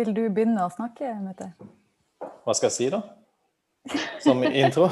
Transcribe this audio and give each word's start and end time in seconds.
Vil 0.00 0.14
du 0.16 0.22
begynne 0.32 0.62
å 0.64 0.70
snakke, 0.72 1.10
Mette? 1.20 1.50
Hva 2.46 2.54
skal 2.56 2.70
jeg 2.70 2.76
si, 2.78 2.86
da? 2.92 3.02
Som 4.24 4.40
intro? 4.46 4.86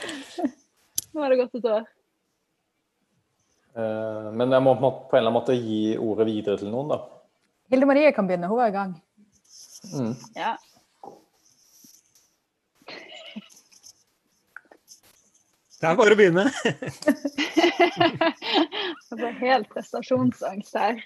Nå 1.12 1.24
er 1.26 1.32
det 1.34 1.38
godt 1.42 1.58
et 1.58 1.68
år. 1.68 1.84
Eh, 3.76 4.30
Men 4.40 4.56
jeg 4.56 4.64
må 4.64 4.72
på 4.80 4.88
en 4.88 4.94
eller 5.20 5.20
annen 5.26 5.36
måte 5.36 5.56
gi 5.58 5.82
ordet 6.00 6.26
videre 6.30 6.56
til 6.62 6.72
noen, 6.72 6.94
da. 6.94 6.98
Hilde 7.70 7.86
Marie 7.90 8.14
kan 8.16 8.26
begynne, 8.30 8.48
hun 8.50 8.58
var 8.62 8.72
i 8.72 8.76
gang. 8.78 8.96
Mm. 9.92 10.14
Ja. 10.38 10.54
Det 15.80 15.88
er 15.88 15.96
bare 16.00 16.12
å 16.12 16.18
begynne. 16.18 16.44
Det 19.10 19.16
ble 19.18 19.30
helt 19.40 19.68
prestasjonsangst 19.72 20.76
her. 20.76 20.98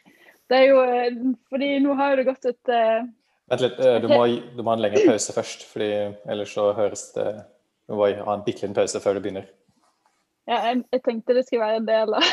Det 0.51 0.57
er 0.61 0.67
jo 0.69 0.77
eh, 0.85 1.11
Fordi 1.53 1.69
nå 1.85 1.91
har 1.99 2.07
jo 2.13 2.17
det 2.21 2.27
gått 2.29 2.45
et 2.51 2.67
eh, 2.73 3.01
Vent 3.53 3.65
litt, 3.65 3.79
eh, 3.81 3.99
du 4.01 4.07
må, 4.09 4.21
du 4.27 4.63
må 4.63 4.69
ha 4.73 4.77
en 4.79 4.85
lengre 4.87 5.05
pause 5.09 5.31
først, 5.37 5.61
fordi 5.69 5.91
ellers 6.33 6.51
så 6.57 6.63
høres 6.77 7.03
det 7.17 7.29
Du 7.89 7.91
må 7.99 8.09
ha 8.09 8.37
en 8.37 8.47
bitte 8.47 8.61
liten 8.65 8.77
pause 8.77 8.99
før 9.05 9.13
du 9.19 9.23
begynner. 9.25 9.47
Ja, 10.49 10.57
jeg, 10.69 10.77
jeg 10.93 11.01
tenkte 11.05 11.35
det 11.37 11.45
skulle 11.47 11.65
være 11.65 11.81
en 11.81 11.89
del 11.89 12.09
av 12.17 12.21
Er 12.21 12.25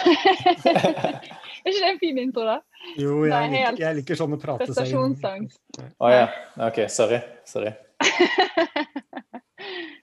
ikke 1.68 1.78
det 1.78 1.90
en 1.90 2.02
fin 2.02 2.18
intro, 2.20 2.44
da? 2.48 2.58
Jo, 3.00 3.12
jeg 3.28 3.52
liker, 3.54 3.76
jeg 3.80 3.96
liker 4.02 4.16
sånn 4.20 4.36
å 4.36 4.40
prate 4.42 4.66
seg 4.66 4.72
inn. 4.72 4.76
Prestasjonsangst. 4.76 5.60
Å 6.02 6.04
ja. 6.12 6.26
OK, 6.68 6.78
sorry. 6.92 7.20
Sorry. 7.48 7.72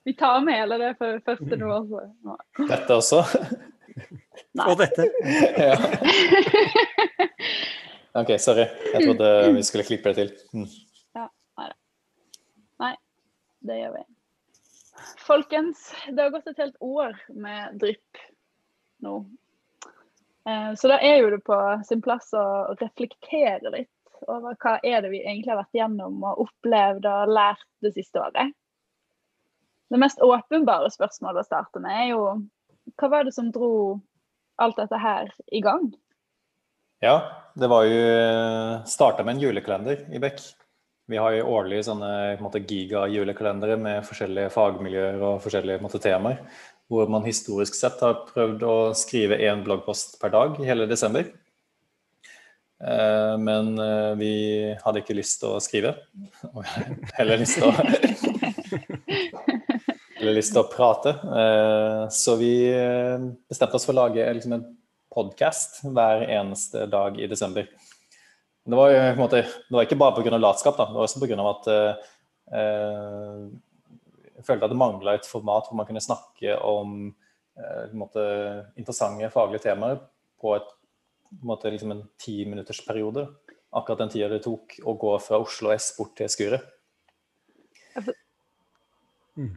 Vi 0.09 0.15
tar 0.15 0.41
med 0.41 0.55
hele 0.55 0.79
det 0.81 0.95
for 1.01 1.19
første 1.27 1.57
nå 1.61 1.67
også. 1.75 2.01
Nå. 2.25 2.37
Dette 2.71 2.93
også? 2.97 3.19
Nei. 4.57 4.67
Og 4.71 4.79
dette. 4.79 5.05
ja. 5.69 5.77
OK, 8.17 8.39
sorry. 8.41 8.69
Jeg 8.95 9.05
trodde 9.05 9.33
vi 9.59 9.63
skulle 9.67 9.85
klippe 9.85 10.13
det 10.13 10.29
til. 10.29 10.37
Mm. 10.55 10.69
Det 13.61 13.75
gjør 13.81 13.93
vi. 13.93 14.03
Folkens, 15.27 15.95
det 16.07 16.23
har 16.23 16.31
gått 16.31 16.47
et 16.47 16.61
helt 16.63 16.77
år 16.81 17.17
med 17.35 17.79
drypp 17.83 18.21
nå. 19.05 19.15
Eh, 20.49 20.73
Så 20.75 20.91
da 20.91 20.99
er 21.05 21.19
jo 21.21 21.33
det 21.35 21.43
på 21.47 21.59
sin 21.87 22.03
plass 22.03 22.31
å 22.33 22.45
reflektere 22.79 23.73
litt 23.75 24.23
over 24.27 24.57
hva 24.63 24.79
er 24.83 25.03
det 25.03 25.13
vi 25.13 25.23
egentlig 25.25 25.53
har 25.53 25.61
vært 25.61 25.79
gjennom 25.79 26.23
og 26.27 26.43
opplevd 26.47 27.07
og 27.07 27.35
lært 27.35 27.67
det 27.85 27.93
siste 27.95 28.23
året. 28.23 28.55
Det 29.89 30.01
mest 30.01 30.21
åpenbare 30.25 30.91
spørsmålet 30.93 31.45
å 31.45 31.49
starte 31.49 31.83
med 31.83 31.95
er 31.95 32.09
jo 32.13 32.25
hva 32.99 33.11
var 33.13 33.27
det 33.29 33.35
som 33.37 33.53
dro 33.53 33.71
alt 34.59 34.79
dette 34.81 34.99
her 35.01 35.31
i 35.55 35.61
gang? 35.65 35.91
Ja, 36.99 37.17
det 37.55 37.69
var 37.71 37.85
jo 37.87 37.99
starta 38.91 39.25
med 39.25 39.37
en 39.37 39.43
julekalender 39.43 40.01
i 40.11 40.19
Bekk. 40.23 40.41
Vi 41.09 41.17
har 41.17 41.33
jo 41.33 41.47
årlig 41.57 41.85
sånne 41.87 42.37
gigajulekalendere 42.69 43.79
med 43.81 44.05
forskjellige 44.05 44.51
fagmiljøer 44.53 45.23
og 45.23 45.39
forskjellige 45.45 45.81
måte, 45.81 46.01
temaer. 46.03 46.43
Hvor 46.89 47.09
man 47.09 47.25
historisk 47.25 47.77
sett 47.77 48.01
har 48.05 48.25
prøvd 48.29 48.65
å 48.65 48.77
skrive 48.97 49.39
én 49.45 49.63
bloggpost 49.65 50.19
per 50.21 50.33
dag 50.35 50.59
i 50.61 50.67
hele 50.69 50.89
desember. 50.91 51.25
Eh, 52.83 53.35
Men 53.39 53.79
eh, 53.79 54.13
vi 54.21 54.33
hadde 54.85 55.03
ikke 55.05 55.17
lyst 55.17 55.41
til 55.41 55.55
å 55.55 55.63
skrive. 55.63 55.95
Heller 57.17 57.41
lyst 57.41 57.59
til 57.61 57.69
å 57.69 57.73
Eller 60.19 60.35
lyst 60.35 60.51
til 60.51 60.65
å 60.65 60.69
prate. 60.71 61.15
Eh, 61.15 62.09
Så 62.11 62.37
vi 62.41 62.53
eh, 62.73 63.29
bestemte 63.49 63.79
oss 63.79 63.87
for 63.87 63.95
å 63.95 64.01
lage 64.03 64.27
liksom, 64.35 64.59
en 64.59 64.67
podkast 65.15 65.83
hver 65.85 66.25
eneste 66.29 66.87
dag 66.91 67.19
i 67.21 67.29
desember. 67.31 67.69
Det 68.69 68.77
var 68.77 68.93
jo 68.93 69.01
måte, 69.17 69.43
det 69.43 69.73
var 69.75 69.87
ikke 69.87 69.99
bare 70.01 70.21
pga. 70.21 70.37
latskap, 70.37 70.77
da. 70.77 70.89
det 70.91 70.99
var 70.99 71.07
også 71.07 71.23
pga. 71.23 71.39
at 71.49 71.69
eh, 71.73 73.45
jeg 74.37 74.45
følte 74.45 74.69
at 74.69 74.73
det 74.73 74.81
mangla 74.81 75.17
et 75.17 75.29
format 75.29 75.69
hvor 75.69 75.79
man 75.79 75.89
kunne 75.89 76.05
snakke 76.05 76.59
om 76.61 77.15
eh, 77.57 77.95
måte, 77.97 78.25
interessante 78.77 79.31
faglige 79.33 79.65
temaer 79.71 80.03
på, 80.41 80.55
et, 80.59 80.69
på 81.33 81.49
måte, 81.49 81.73
liksom 81.73 81.97
en 81.97 82.05
timinuttersperiode. 82.21 83.27
Akkurat 83.73 84.05
den 84.05 84.13
tida 84.13 84.29
det 84.33 84.45
tok 84.45 84.79
å 84.85 84.97
gå 85.01 85.17
fra 85.25 85.41
Oslo 85.43 85.73
S 85.75 85.95
bort 85.97 86.15
til 86.21 86.31
Skuret. 86.33 86.75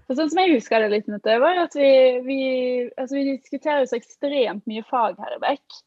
For 0.05 0.17
sånn 0.17 0.29
som 0.29 0.41
jeg 0.43 0.55
husker 0.55 0.83
det 0.83 0.91
litt, 0.93 1.09
var 1.25 1.59
at 1.63 1.75
vi, 1.77 1.91
vi, 2.27 2.39
altså 2.99 3.17
vi 3.17 3.31
diskuterer 3.31 3.87
så 3.89 3.97
ekstremt 3.97 4.67
mye 4.69 4.85
fag 4.85 5.17
her 5.21 5.37
i 5.37 5.41
Bekk. 5.41 5.77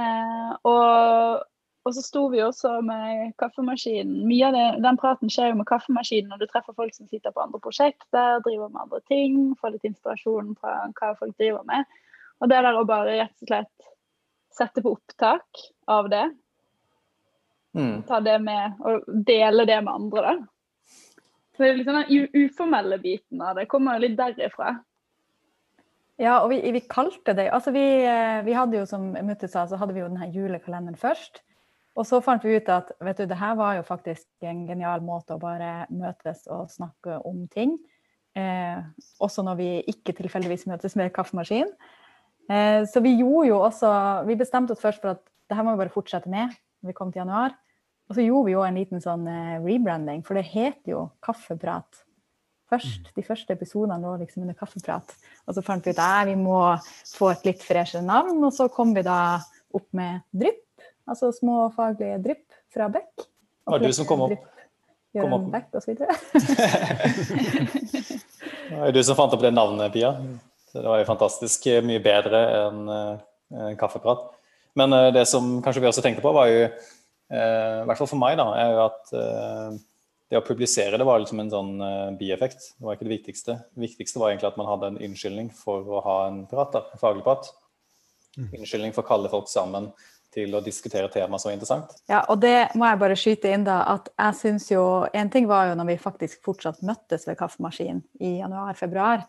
Eh, 0.00 0.52
og, 0.70 1.42
og 1.84 1.96
så 1.96 2.04
sto 2.04 2.26
vi 2.32 2.40
også 2.44 2.76
med 2.86 3.34
kaffemaskinen. 3.42 4.22
Mye 4.28 4.48
av 4.48 4.56
det, 4.56 4.66
den 4.86 5.00
praten 5.00 5.32
skjer 5.32 5.52
jo 5.52 5.60
med 5.60 5.68
kaffemaskinen 5.68 6.32
når 6.32 6.44
du 6.44 6.48
treffer 6.50 6.76
folk 6.76 6.94
som 6.96 7.10
sitter 7.10 7.34
på 7.34 7.42
andre 7.44 7.60
prosjekter, 7.62 8.40
driver 8.46 8.70
med 8.70 8.84
andre 8.86 9.02
ting, 9.10 9.40
får 9.60 9.76
litt 9.76 9.88
inspirasjon 9.90 10.54
fra 10.60 10.78
hva 10.88 11.14
folk 11.20 11.36
driver 11.36 11.66
med. 11.68 11.88
Og 12.40 12.48
det 12.48 12.62
der 12.64 12.78
å 12.78 12.86
bare 12.88 13.18
rett 13.18 13.44
og 13.44 13.50
slett 13.52 13.90
sette 14.56 14.82
på 14.84 14.94
opptak 14.96 15.68
av 15.90 16.08
det, 16.12 16.28
Mm. 17.70 18.02
ta 18.02 18.18
det 18.18 18.40
med 18.42 18.80
og 18.82 19.04
dele 19.06 19.62
det 19.62 19.76
med 19.84 19.94
andre, 19.94 20.22
da. 20.22 20.32
Så 21.60 21.66
det 21.66 21.74
er 21.74 21.76
liksom 21.76 21.96
den 22.08 22.46
uformelle 22.46 22.96
biten 23.02 23.42
av 23.44 23.58
det 23.60 23.66
kommer 23.68 23.98
jo 23.98 24.06
litt 24.06 24.14
derifra. 24.16 24.78
Ja, 26.16 26.38
og 26.40 26.48
vi, 26.54 26.56
vi 26.72 26.80
kalte 26.88 27.34
det 27.36 27.50
Altså, 27.52 27.74
vi, 27.76 27.82
eh, 28.08 28.40
vi 28.46 28.54
hadde 28.56 28.78
jo, 28.78 28.86
som 28.88 29.10
Mutte 29.12 29.44
sa, 29.44 29.66
så 29.68 29.76
hadde 29.76 29.92
vi 29.92 30.00
jo 30.00 30.08
denne 30.08 30.30
julekalenderen 30.32 30.96
først. 30.96 31.42
Og 32.00 32.08
så 32.08 32.22
fant 32.24 32.48
vi 32.48 32.56
ut 32.56 32.72
at 32.72 32.94
vet 33.04 33.20
du, 33.20 33.26
det 33.28 33.36
her 33.36 33.60
var 33.60 33.76
jo 33.76 33.84
faktisk 33.84 34.24
en 34.48 34.64
genial 34.64 35.04
måte 35.04 35.36
å 35.36 35.42
bare 35.42 35.84
møtes 35.92 36.46
og 36.48 36.72
snakke 36.72 37.18
om 37.28 37.44
ting. 37.52 37.76
Eh, 38.40 38.80
også 39.20 39.44
når 39.44 39.60
vi 39.60 39.70
ikke 39.92 40.16
tilfeldigvis 40.16 40.64
møtes 40.70 40.96
med 40.96 41.12
kaffemaskin. 41.12 41.68
Eh, 42.48 42.88
så 42.88 43.04
vi 43.04 43.18
gjorde 43.18 43.50
jo 43.50 43.60
også 43.66 43.90
Vi 44.32 44.40
bestemte 44.40 44.72
oss 44.72 44.80
først 44.80 45.04
for 45.04 45.12
at 45.12 45.26
det 45.50 45.60
her 45.60 45.68
må 45.68 45.76
vi 45.76 45.84
bare 45.84 45.92
fortsette 45.92 46.32
med 46.32 46.56
når 46.80 46.94
vi 46.94 46.96
kom 46.96 47.12
til 47.12 47.20
januar. 47.20 47.52
Og 48.10 48.16
så 48.16 48.24
gjorde 48.26 48.48
vi 48.48 48.54
jo 48.56 48.62
en 48.66 48.78
liten 48.78 49.02
sånn 49.02 49.26
eh, 49.30 49.58
rebranding, 49.62 50.24
for 50.26 50.34
det 50.34 50.48
heter 50.50 50.96
jo 50.96 51.02
Kaffeprat 51.22 52.02
først. 52.70 53.10
De 53.16 53.24
første 53.26 53.54
episodene 53.54 53.98
lå 54.02 54.16
liksom 54.20 54.44
under 54.44 54.56
kaffeprat. 54.58 55.14
Og 55.46 55.56
så 55.56 55.64
fant 55.66 55.86
vi 55.86 55.94
ut 55.94 56.02
at 56.02 56.28
vi 56.28 56.36
må 56.38 56.58
få 57.10 57.32
et 57.32 57.48
litt 57.48 57.64
freshere 57.66 58.02
navn, 58.06 58.38
og 58.46 58.54
så 58.54 58.68
kom 58.72 58.94
vi 58.94 59.02
da 59.06 59.40
opp 59.74 59.88
med 59.96 60.22
drypp. 60.30 60.66
Altså 61.10 61.32
små 61.34 61.64
faglige 61.74 62.20
drypp 62.22 62.46
fra 62.70 62.86
Beck. 62.92 63.10
Det 63.16 63.74
var 63.74 63.82
du 63.82 63.90
som 63.94 64.06
kom 64.06 64.26
opp. 64.26 64.34
Drypp, 64.34 64.46
kom 65.18 65.34
opp. 65.38 65.48
Beck 65.50 65.66
videre. 65.88 66.14
Det 68.70 68.78
var 68.78 68.86
jo 68.86 68.94
du 68.94 69.02
som 69.02 69.16
fant 69.18 69.32
opp 69.34 69.42
det 69.42 69.50
navnet, 69.50 69.90
Pia. 69.90 70.12
Så 70.70 70.78
det 70.78 70.86
var 70.86 71.00
jo 71.00 71.08
fantastisk 71.08 71.64
eh, 71.66 71.82
mye 71.82 71.98
bedre 72.02 72.44
enn 72.60 72.84
en 72.94 73.78
kaffeprat. 73.78 74.28
Men 74.78 74.92
eh, 74.92 75.12
det 75.14 75.26
som 75.26 75.58
kanskje 75.64 75.82
vi 75.82 75.90
også 75.90 76.04
tenkte 76.04 76.22
på, 76.24 76.32
var 76.34 76.50
jo, 76.50 76.68
eh, 76.68 76.90
i 77.30 77.86
hvert 77.86 78.00
fall 78.00 78.10
for 78.10 78.20
meg, 78.20 78.36
da, 78.40 78.48
er 78.58 78.74
jo 78.74 78.82
at 78.88 79.12
eh, 79.14 79.78
det 80.30 80.38
å 80.38 80.46
publisere 80.46 80.98
det 80.98 81.06
var 81.06 81.18
liksom 81.22 81.42
en 81.42 81.50
sånn 81.52 81.72
eh, 81.82 82.12
bieffekt. 82.18 82.72
Det 82.78 82.86
var 82.86 82.96
ikke 82.96 83.08
det 83.08 83.16
viktigste. 83.16 83.58
Det 83.74 83.84
viktigste 83.86 84.22
var 84.22 84.30
egentlig 84.30 84.50
at 84.52 84.60
man 84.60 84.70
hadde 84.70 84.92
en 84.92 85.02
unnskyldning 85.08 85.50
for 85.54 85.86
å 85.86 86.04
ha 86.06 86.16
en 86.28 86.44
prat, 86.50 86.72
da, 86.76 86.84
en 86.90 87.02
faglig 87.02 87.26
prat. 87.26 87.50
Unnskyldning 88.38 88.94
for 88.94 89.02
å 89.02 89.10
kalle 89.10 89.30
folk 89.32 89.50
sammen 89.50 89.90
til 90.30 90.54
å 90.54 90.62
diskutere 90.62 91.10
tema 91.10 91.38
som 91.42 91.50
er 91.50 91.56
interessant. 91.56 91.96
Ja, 92.10 92.22
og 92.30 92.38
det 92.42 92.70
må 92.78 92.86
jeg 92.86 93.00
bare 93.00 93.18
skyte 93.18 93.50
inn, 93.50 93.66
da. 93.66 93.80
At 93.96 94.12
jeg 94.14 94.36
syns 94.38 94.68
jo 94.70 94.84
En 95.10 95.30
ting 95.32 95.48
var 95.50 95.70
jo 95.70 95.78
når 95.78 95.88
vi 95.90 95.96
faktisk 96.02 96.44
fortsatt 96.46 96.84
møttes 96.86 97.26
ved 97.26 97.38
kaffemaskinen 97.40 98.04
i 98.22 98.36
januar-februar. 98.38 99.26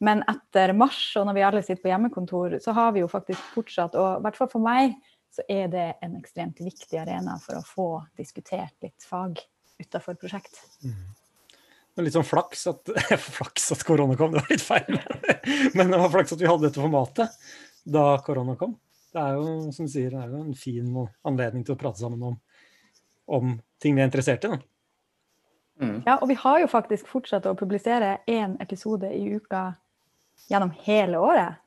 Men 0.00 0.22
etter 0.30 0.72
mars, 0.78 1.02
og 1.18 1.26
når 1.28 1.36
vi 1.36 1.44
alle 1.44 1.62
sitter 1.66 1.82
på 1.82 1.92
hjemmekontor, 1.92 2.56
så 2.62 2.72
har 2.76 2.94
vi 2.94 3.02
jo 3.02 3.10
faktisk 3.10 3.42
fortsatt, 3.52 3.98
og 3.98 4.20
i 4.20 4.24
hvert 4.24 4.38
fall 4.38 4.50
for 4.52 4.62
meg, 4.62 4.94
så 5.30 5.44
er 5.48 5.68
det 5.72 5.86
en 6.02 6.16
ekstremt 6.18 6.60
viktig 6.60 6.98
arena 6.98 7.36
for 7.42 7.60
å 7.60 7.66
få 7.66 7.88
diskutert 8.18 8.74
litt 8.84 9.04
fag 9.06 9.40
utafor 9.78 10.18
prosjekt. 10.18 10.60
Det 10.82 12.02
er 12.02 12.06
litt 12.06 12.16
sånn 12.16 12.26
flaks 12.26 12.66
at, 12.70 12.90
flaks 13.38 13.72
at 13.74 13.84
korona 13.86 14.16
kom, 14.18 14.34
det 14.34 14.42
var 14.42 14.52
litt 14.52 14.64
feil. 14.64 14.98
Men 15.76 15.92
det 15.92 16.00
var 16.00 16.12
flaks 16.14 16.34
at 16.34 16.42
vi 16.42 16.50
hadde 16.50 16.68
dette 16.68 16.82
formatet 16.82 17.48
da 17.88 18.04
korona 18.24 18.56
kom. 18.58 18.76
Det 19.12 19.22
er 19.22 19.38
jo 19.38 19.72
som 19.72 19.88
du 19.88 19.92
sier, 19.92 20.12
det 20.12 20.20
er 20.20 20.32
jo 20.34 20.42
en 20.44 20.58
fin 20.58 20.90
anledning 21.26 21.64
til 21.64 21.74
å 21.74 21.80
prate 21.80 22.02
sammen 22.02 22.22
om, 22.32 22.36
om 23.26 23.54
ting 23.82 23.96
vi 23.96 24.04
er 24.04 24.10
interessert 24.10 24.44
i. 24.44 24.52
Da. 24.52 24.60
Mm. 25.78 26.02
Ja, 26.06 26.18
og 26.18 26.28
vi 26.28 26.36
har 26.38 26.60
jo 26.62 26.68
faktisk 26.70 27.08
fortsatt 27.08 27.46
å 27.46 27.56
publisere 27.58 28.18
én 28.26 28.56
episode 28.62 29.10
i 29.14 29.24
uka 29.38 29.70
gjennom 30.50 30.72
hele 30.84 31.20
året. 31.22 31.58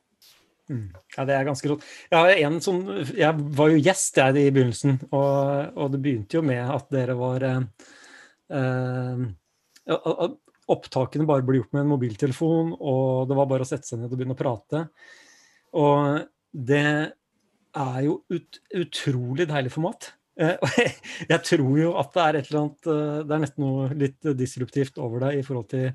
Mm. 0.70 0.92
Ja, 1.16 1.24
det 1.28 1.34
er 1.36 1.48
ganske 1.48 1.70
rått. 1.72 1.86
Jeg, 2.12 2.50
sånn, 2.64 2.82
jeg 3.18 3.46
var 3.58 3.72
jo 3.72 3.80
gjest 3.82 4.20
jeg, 4.20 4.36
i 4.38 4.52
begynnelsen, 4.54 5.00
og, 5.10 5.74
og 5.74 5.90
det 5.94 6.00
begynte 6.04 6.38
jo 6.38 6.44
med 6.46 6.62
at 6.62 6.86
dere 6.94 7.16
var 7.18 7.48
eh, 7.48 7.58
eh, 8.60 10.28
Opptakene 10.72 11.26
bare 11.28 11.42
ble 11.44 11.58
gjort 11.58 11.72
med 11.74 11.82
en 11.82 11.90
mobiltelefon, 11.90 12.70
og 12.78 13.26
det 13.28 13.36
var 13.36 13.48
bare 13.50 13.66
å 13.66 13.68
sette 13.68 13.88
seg 13.88 13.98
ned 13.98 14.12
og 14.12 14.14
begynne 14.14 14.36
å 14.36 14.38
prate. 14.38 14.84
Og 15.82 16.22
det 16.52 16.86
er 17.82 17.98
jo 18.06 18.20
ut, 18.30 18.60
utrolig 18.78 19.48
deilig 19.50 19.72
format. 19.74 20.12
Eh, 20.40 20.54
jeg, 20.78 20.94
jeg 21.32 21.44
tror 21.50 21.74
jo 21.80 21.94
at 22.00 22.14
det 22.14 22.24
er 22.24 22.38
et 22.38 22.46
eller 22.48 22.60
annet 22.62 22.86
eh, 22.88 23.16
Det 23.28 23.34
er 23.34 23.42
nesten 23.42 23.64
noe 23.66 23.88
litt 24.00 24.30
disruptivt 24.38 25.00
over 25.02 25.26
det 25.26 25.34
i 25.40 25.42
forhold 25.44 25.68
til 25.74 25.90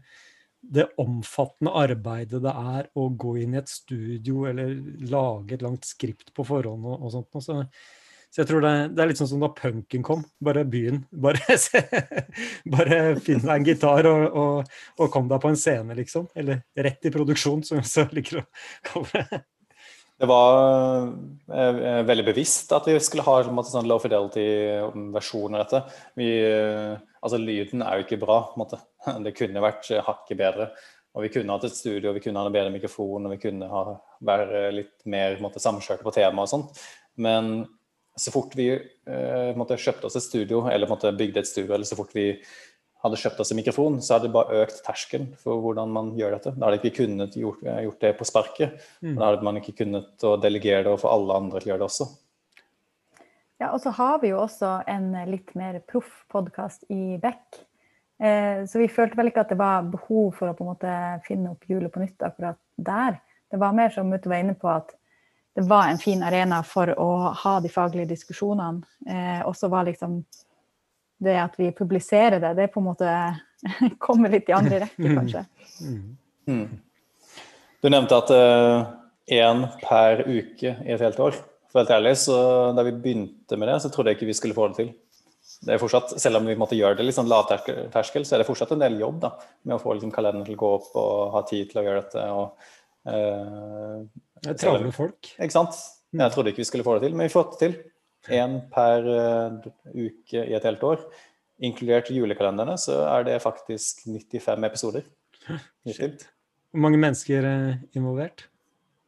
det 0.68 0.88
omfattende 1.00 1.74
arbeidet 1.80 2.42
det 2.44 2.52
er 2.52 2.90
å 2.98 3.08
gå 3.10 3.38
inn 3.44 3.56
i 3.56 3.62
et 3.62 3.72
studio 3.72 4.48
eller 4.50 4.74
lage 5.12 5.56
et 5.56 5.64
langt 5.66 5.88
skript 5.88 6.34
på 6.36 6.46
forhånd 6.48 6.88
og, 6.88 7.00
og 7.00 7.14
sånt. 7.14 7.30
Så, 7.40 7.60
så, 8.28 8.42
jeg 8.42 8.50
tror 8.50 8.66
det, 8.66 8.74
det, 8.94 9.04
er 9.04 9.12
litt 9.12 9.22
sånn 9.22 9.32
som 9.32 9.44
da 9.44 9.52
punken 9.56 10.06
kom. 10.06 10.26
Bare 10.44 10.66
byen. 10.68 11.04
Bare, 11.28 11.60
bare 12.78 13.02
finn 13.24 13.44
deg 13.44 13.54
en 13.56 13.68
gitar 13.68 14.10
og, 14.12 14.26
og, 14.28 14.80
og, 14.98 15.12
kom 15.14 15.30
deg 15.32 15.44
på 15.44 15.54
en 15.54 15.60
scene, 15.60 15.98
liksom. 15.98 16.28
Eller 16.38 16.66
rett 16.76 17.08
i 17.08 17.14
produksjon, 17.14 17.64
som 17.64 17.80
jeg 17.80 17.88
også 17.88 18.10
liker 18.18 18.44
å 18.44 18.50
kalle 18.92 19.28
det. 19.32 19.46
Det 20.18 20.26
var 20.26 21.12
eh, 21.54 22.02
veldig 22.08 22.24
bevisst 22.26 22.72
at 22.74 22.88
vi 22.90 22.96
skulle 23.06 23.22
ha 23.22 23.36
måte, 23.54 23.70
sånn 23.70 23.86
low 23.86 24.02
fidelity-versjon 24.02 25.54
av 25.54 25.62
dette. 25.62 26.00
Vi, 26.18 26.32
eh, 26.42 26.96
altså 27.22 27.40
Lyden 27.42 27.84
er 27.86 27.98
jo 27.98 28.06
ikke 28.08 28.22
bra. 28.22 28.42
Måte. 28.60 28.80
Det 29.26 29.36
kunne 29.38 29.64
vært 29.64 29.90
hakket 30.08 30.40
bedre. 30.40 30.70
Og 31.18 31.26
vi 31.26 31.32
kunne 31.34 31.56
hatt 31.56 31.66
et 31.66 31.74
studio, 31.74 32.14
vi 32.14 32.22
kunne 32.22 32.38
ha 32.38 32.46
en 32.46 32.54
bedre 32.54 32.70
mikrofon 32.70 33.26
og 33.26 33.32
vi 33.34 33.40
kunne 33.42 33.66
ha, 33.72 33.96
være 34.22 34.68
litt 34.76 35.08
mer 35.10 35.40
måte, 35.42 35.62
samkjørte 35.64 36.06
på 36.06 36.14
temaet 36.14 36.46
og 36.46 36.52
sånt. 36.52 36.82
Men 37.18 37.64
så 38.18 38.34
fort 38.34 38.54
vi 38.58 38.70
eh, 38.74 39.52
måtte, 39.58 39.80
kjøpte 39.82 40.10
oss 40.10 40.18
et 40.20 40.26
studio, 40.26 40.64
eller 40.70 40.90
måtte, 40.90 41.14
bygde 41.18 41.42
et 41.42 41.50
studio, 41.50 41.72
eller 41.74 41.90
så 41.90 41.98
fort 41.98 42.14
vi 42.18 42.32
hadde 43.04 43.20
kjøpt 43.22 43.42
oss 43.42 43.54
en 43.54 43.60
mikrofon, 43.60 44.00
så 44.02 44.16
hadde 44.16 44.30
det 44.30 44.36
bare 44.36 44.62
økt 44.64 44.80
terskelen 44.86 45.32
for 45.42 45.62
hvordan 45.62 45.92
man 45.94 46.14
gjør 46.18 46.38
dette. 46.38 46.54
Da 46.58 46.66
hadde 46.66 46.82
vi 46.82 46.90
ikke 46.92 47.04
kunnet 47.04 47.38
gjort, 47.38 47.62
gjort 47.66 48.06
det 48.06 48.14
på 48.18 48.28
sparket. 48.28 48.88
Mm. 49.06 49.18
Da 49.20 49.28
hadde 49.30 49.46
man 49.46 49.60
ikke 49.62 49.76
kunnet 49.84 50.26
delegere 50.42 50.88
det 50.88 50.96
og 50.96 51.04
få 51.04 51.12
alle 51.14 51.38
andre 51.38 51.62
til 51.62 51.70
å 51.70 51.74
gjøre 51.74 51.84
det 51.84 51.90
også. 51.92 52.10
Ja, 53.58 53.72
og 53.74 53.82
så 53.82 53.90
har 53.90 54.20
vi 54.22 54.30
jo 54.30 54.42
også 54.44 54.84
en 54.86 55.10
litt 55.26 55.56
mer 55.58 55.80
proff 55.90 56.22
podkast 56.30 56.84
i 56.94 57.18
Beck. 57.22 57.58
Eh, 58.22 58.66
så 58.70 58.78
vi 58.78 58.90
følte 58.90 59.18
vel 59.18 59.32
ikke 59.32 59.48
at 59.48 59.54
det 59.54 59.58
var 59.58 59.88
behov 59.90 60.36
for 60.38 60.52
å 60.52 60.54
på 60.58 60.66
en 60.66 60.72
måte 60.76 60.94
finne 61.26 61.56
opp 61.56 61.66
hjulet 61.70 61.94
på 61.94 62.04
nytt 62.04 62.22
akkurat 62.28 62.60
der. 62.78 63.18
Det 63.50 63.58
var 63.58 63.74
mer 63.74 63.90
som 63.94 64.10
Mutte 64.14 64.30
var 64.30 64.44
inne 64.44 64.54
på, 64.58 64.70
at 64.70 64.94
det 65.58 65.66
var 65.66 65.90
en 65.90 65.98
fin 65.98 66.22
arena 66.22 66.62
for 66.62 66.92
å 67.02 67.10
ha 67.34 67.56
de 67.64 67.74
faglige 67.74 68.12
diskusjonene. 68.14 68.86
Eh, 69.10 69.42
og 69.42 69.58
så 69.58 69.72
var 69.74 69.90
liksom 69.90 70.20
det 71.26 71.38
at 71.42 71.58
vi 71.58 71.72
publiserer 71.74 72.38
det, 72.44 72.54
det 72.60 72.70
på 72.74 72.84
en 72.84 72.90
måte 72.92 73.12
kommer 74.06 74.30
litt 74.30 74.50
i 74.54 74.58
andre 74.58 74.84
rekke, 74.86 75.16
kanskje. 75.18 75.46
Mm. 75.82 76.18
Mm. 76.46 76.82
Du 77.82 77.90
nevnte 77.90 78.22
at 78.22 78.34
én 79.34 79.66
uh, 79.66 79.78
per 79.82 80.28
uke 80.30 80.78
i 80.78 80.94
et 80.94 81.02
helt 81.02 81.26
år. 81.26 81.42
For 81.72 81.82
helt 81.82 81.92
ærlig, 81.98 82.16
så 82.22 82.38
Da 82.78 82.86
vi 82.88 82.96
begynte 82.96 83.60
med 83.60 83.70
det, 83.72 83.82
så 83.84 83.92
trodde 83.92 84.14
jeg 84.14 84.20
ikke 84.20 84.32
vi 84.32 84.38
skulle 84.40 84.58
få 84.58 84.70
det 84.72 84.80
til. 84.80 84.94
Det 85.66 85.74
er 85.74 85.82
fortsatt, 85.82 86.14
Selv 86.22 86.40
om 86.40 86.48
vi 86.48 86.56
måtte 86.60 86.78
gjøre 86.78 87.00
det 87.00 87.08
litt 87.08 87.18
sånn 87.18 87.30
lavterskel, 87.32 88.26
så 88.28 88.36
er 88.36 88.44
det 88.44 88.50
fortsatt 88.50 88.74
en 88.76 88.84
del 88.84 89.00
jobb 89.02 89.22
da, 89.24 89.34
med 89.66 89.78
å 89.78 89.82
få 89.82 89.96
liksom, 89.96 90.14
kalenderen 90.14 90.46
til 90.46 90.58
å 90.58 90.62
gå 90.64 90.72
opp 90.80 90.90
og 91.02 91.14
ha 91.34 91.44
tid 91.50 91.72
til 91.72 91.82
å 91.82 91.86
gjøre 91.88 92.04
dette. 92.04 92.26
og 92.38 92.48
uh, 93.10 94.04
det 94.44 94.54
er 94.54 94.60
travle 94.62 94.92
folk. 94.94 95.32
Ikke 95.38 95.56
sant? 95.56 95.80
Jeg 96.18 96.34
trodde 96.34 96.54
ikke 96.54 96.64
vi 96.64 96.68
skulle 96.70 96.86
få 96.86 96.98
det 96.98 97.08
til, 97.08 97.18
men 97.18 97.28
vi 97.28 97.34
får 97.34 97.48
det 97.50 97.58
til 97.64 98.38
én 98.38 98.60
per 98.74 99.08
uh, 99.08 99.68
uke 99.96 100.44
i 100.44 100.56
et 100.58 100.68
helt 100.68 100.86
år. 100.86 101.04
Inkludert 101.68 102.12
julekalenderne, 102.14 102.76
så 102.78 103.00
er 103.08 103.26
det 103.26 103.42
faktisk 103.42 104.06
95 104.06 104.68
episoder. 104.68 105.08
Hvor 106.72 106.84
mange 106.84 107.00
mennesker 107.02 107.46
er 107.48 107.66
involvert? 107.98 108.46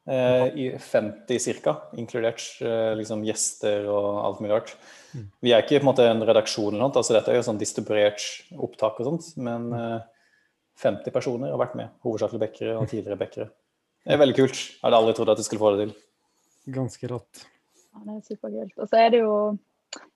Uh, 0.10 0.48
i 0.58 0.64
50 0.82 1.60
ca., 1.62 1.76
inkludert 2.02 2.42
uh, 2.66 2.96
liksom 2.98 3.22
gjester 3.28 3.86
og 3.94 4.08
alt 4.24 4.40
mulig 4.42 4.56
rart. 4.56 4.72
Mm. 5.14 5.28
Vi 5.46 5.52
er 5.54 5.62
ikke 5.62 5.78
på 5.78 5.86
en 5.86 5.90
måte 5.92 6.08
en 6.10 6.26
redaksjon, 6.26 6.72
eller 6.72 6.82
noe, 6.82 6.96
altså 6.98 7.14
dette 7.14 7.30
er 7.30 7.38
jo 7.38 7.46
sånn 7.46 7.62
distribuert 7.62 8.26
opptak 8.58 8.98
og 9.04 9.10
sånt, 9.12 9.28
men 9.38 9.70
50 10.82 11.14
personer 11.14 11.54
har 11.54 11.62
vært 11.62 11.78
med. 11.78 11.94
Hovedsakelig 12.06 12.42
bekkere 12.42 12.76
og 12.80 12.90
tidligere 12.90 13.20
bekkere. 13.22 13.50
Det 14.06 14.16
er 14.16 14.22
veldig 14.22 14.38
kult. 14.40 14.58
Jeg 14.58 14.82
hadde 14.88 15.00
aldri 15.04 15.16
trodd 15.18 15.34
at 15.34 15.42
jeg 15.42 15.50
skulle 15.50 15.62
få 15.62 15.72
det 15.76 15.86
til. 15.86 15.96
Ganske 16.80 17.10
rått. 17.12 17.46
Ja, 17.90 18.04
det 18.06 18.16
er 18.16 18.22
superkult. 18.32 18.76
Og 18.80 18.90
så 18.90 19.02
er 19.02 19.14
det 19.14 19.24
jo 19.24 19.34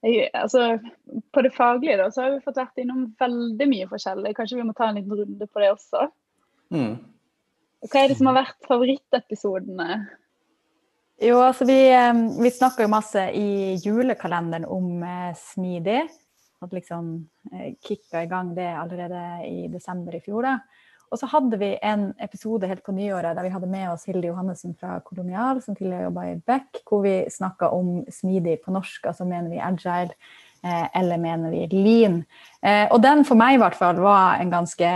jeg, 0.05 0.27
altså, 0.37 0.77
På 1.33 1.41
det 1.41 1.53
faglige 1.55 1.97
da, 1.97 2.09
så 2.13 2.25
har 2.25 2.35
vi 2.35 2.43
fått 2.45 2.59
vært 2.61 2.81
innom 2.81 3.07
veldig 3.19 3.67
mye 3.69 3.89
forskjellig. 3.89 4.35
Kanskje 4.37 4.59
vi 4.59 4.67
må 4.67 4.75
ta 4.77 4.89
en 4.89 4.99
liten 4.99 5.17
runde 5.17 5.47
på 5.49 5.63
det 5.63 5.71
også. 5.73 6.07
Mm. 6.73 6.95
Hva 7.91 8.03
er 8.03 8.12
det 8.12 8.18
som 8.19 8.30
har 8.31 8.39
vært 8.39 8.68
favorittepisodene? 8.68 9.97
Jo, 11.24 11.38
altså 11.44 11.68
Vi, 11.68 11.80
vi 12.44 12.51
snakka 12.51 12.85
jo 12.85 12.91
masse 12.91 13.25
i 13.38 13.75
julekalenderen 13.83 14.65
om 14.68 15.03
eh, 15.03 15.33
smidig. 15.39 16.01
Hadde 16.63 16.80
liksom 16.80 17.12
eh, 17.51 17.75
kicka 17.83 18.24
i 18.24 18.31
gang 18.31 18.53
det 18.57 18.71
allerede 18.71 19.21
i 19.47 19.68
desember 19.71 20.15
i 20.15 20.24
fjor. 20.24 20.47
da. 20.47 20.57
Og 21.13 21.19
så 21.21 21.27
hadde 21.30 21.59
vi 21.62 21.75
en 21.85 22.07
episode 22.24 22.65
helt 22.65 22.81
på 22.85 22.95
nyåret 22.95 23.35
der 23.38 23.45
vi 23.45 23.51
hadde 23.53 23.69
med 23.69 23.91
oss 23.91 24.07
Hilde 24.09 24.31
Johannessen 24.31 24.74
fra 24.74 24.95
Kolonial, 25.06 25.62
som 25.62 25.75
tidligere 25.77 26.07
jobba 26.07 26.24
i 26.31 26.39
Beck, 26.41 26.81
hvor 26.89 27.03
vi 27.06 27.19
snakka 27.29 27.69
om 27.75 28.00
smidig 28.09 28.57
på 28.63 28.74
norsk, 28.74 29.06
altså 29.12 29.27
mener 29.29 29.51
vi 29.53 29.62
agile, 29.62 30.18
eh, 30.65 30.88
eller 30.97 31.21
mener 31.21 31.53
vi 31.53 31.68
lean. 31.75 32.24
Eh, 32.65 32.88
og 32.89 33.03
den 33.06 33.21
for 33.29 33.38
meg 33.38 33.59
i 33.59 33.62
hvert 33.62 33.77
fall 33.77 34.01
var 34.01 34.41
en 34.41 34.56
ganske 34.56 34.89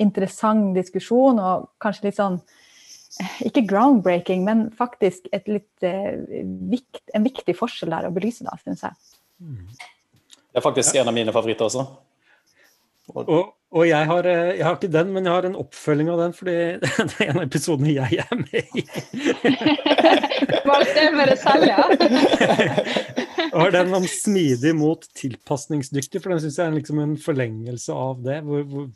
interessant 0.00 0.74
diskusjon, 0.76 1.38
og 1.38 1.70
kanskje 1.82 2.08
litt 2.08 2.18
sånn 2.18 2.40
eh, 3.20 3.38
ikke 3.50 3.66
groundbreaking, 3.70 4.44
men 4.46 4.68
faktisk 4.76 5.30
litt, 5.46 5.70
vikt, 5.80 7.02
en 7.14 7.26
viktig 7.26 7.56
forskjell 7.58 7.92
der 7.92 8.08
å 8.08 8.14
belyse, 8.14 8.46
da, 8.46 8.56
syns 8.64 8.86
jeg. 8.86 9.00
Det 10.50 10.58
er 10.58 10.64
faktisk 10.64 10.96
en 10.98 11.10
av 11.10 11.16
mine 11.16 11.34
favoritter 11.34 11.68
også. 11.68 11.86
Og, 13.10 13.48
og 13.74 13.86
jeg, 13.86 14.06
har, 14.06 14.26
eh, 14.28 14.52
jeg, 14.58 14.64
har, 14.66 14.76
ikke 14.76 14.90
den, 14.92 15.10
men 15.14 15.26
jeg 15.26 15.34
har 15.34 15.46
en 15.48 15.58
oppfølging 15.58 16.10
av 16.12 16.20
den, 16.22 16.34
fordi 16.36 16.56
det 17.10 17.16
er 17.18 17.30
en 17.32 17.40
av 17.40 17.46
episodene 17.46 17.94
jeg 17.94 18.20
er 18.22 18.38
med 18.38 18.76
i. 18.78 18.84
Valgte 20.70 21.06
med 21.16 21.32
det 21.32 21.38
selv, 21.40 21.66
ja. 21.70 21.86
og 23.52 23.58
har 23.64 23.74
den 23.74 23.94
om 23.98 24.06
smidig 24.06 24.74
mot 24.78 25.06
tilpasningsdyktig, 25.18 26.22
for 26.22 26.34
den 26.34 26.42
syns 26.44 26.60
jeg 26.60 26.68
er 26.68 26.76
liksom 26.78 27.02
en 27.02 27.16
forlengelse 27.20 27.96
av 27.96 28.20
det. 28.26 28.40
hvor, 28.46 28.66
hvor 28.70 28.90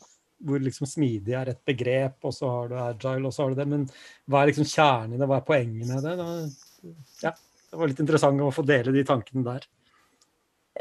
hvor 0.44 0.60
liksom 0.62 0.88
smidig 0.88 1.36
er 1.38 1.52
et 1.52 1.62
begrep, 1.66 2.18
og 2.24 2.34
så 2.34 2.50
har 2.50 2.68
du 2.70 2.76
agile, 2.80 3.28
og 3.28 3.34
så 3.34 3.44
har 3.44 3.54
du 3.54 3.60
det. 3.60 3.68
Men 3.70 3.86
hva 4.30 4.42
er 4.42 4.50
liksom 4.50 4.68
kjernen 4.68 5.14
i 5.16 5.20
det, 5.20 5.28
hva 5.30 5.40
er 5.40 5.48
poenget 5.48 5.88
med 5.90 6.04
det? 6.04 6.16
Da, 6.20 6.92
ja, 7.22 7.32
det 7.70 7.80
var 7.80 7.90
litt 7.90 8.02
interessant 8.04 8.44
å 8.44 8.52
få 8.54 8.66
dele 8.66 8.94
de 8.94 9.06
tankene 9.06 9.46
der. 9.46 9.66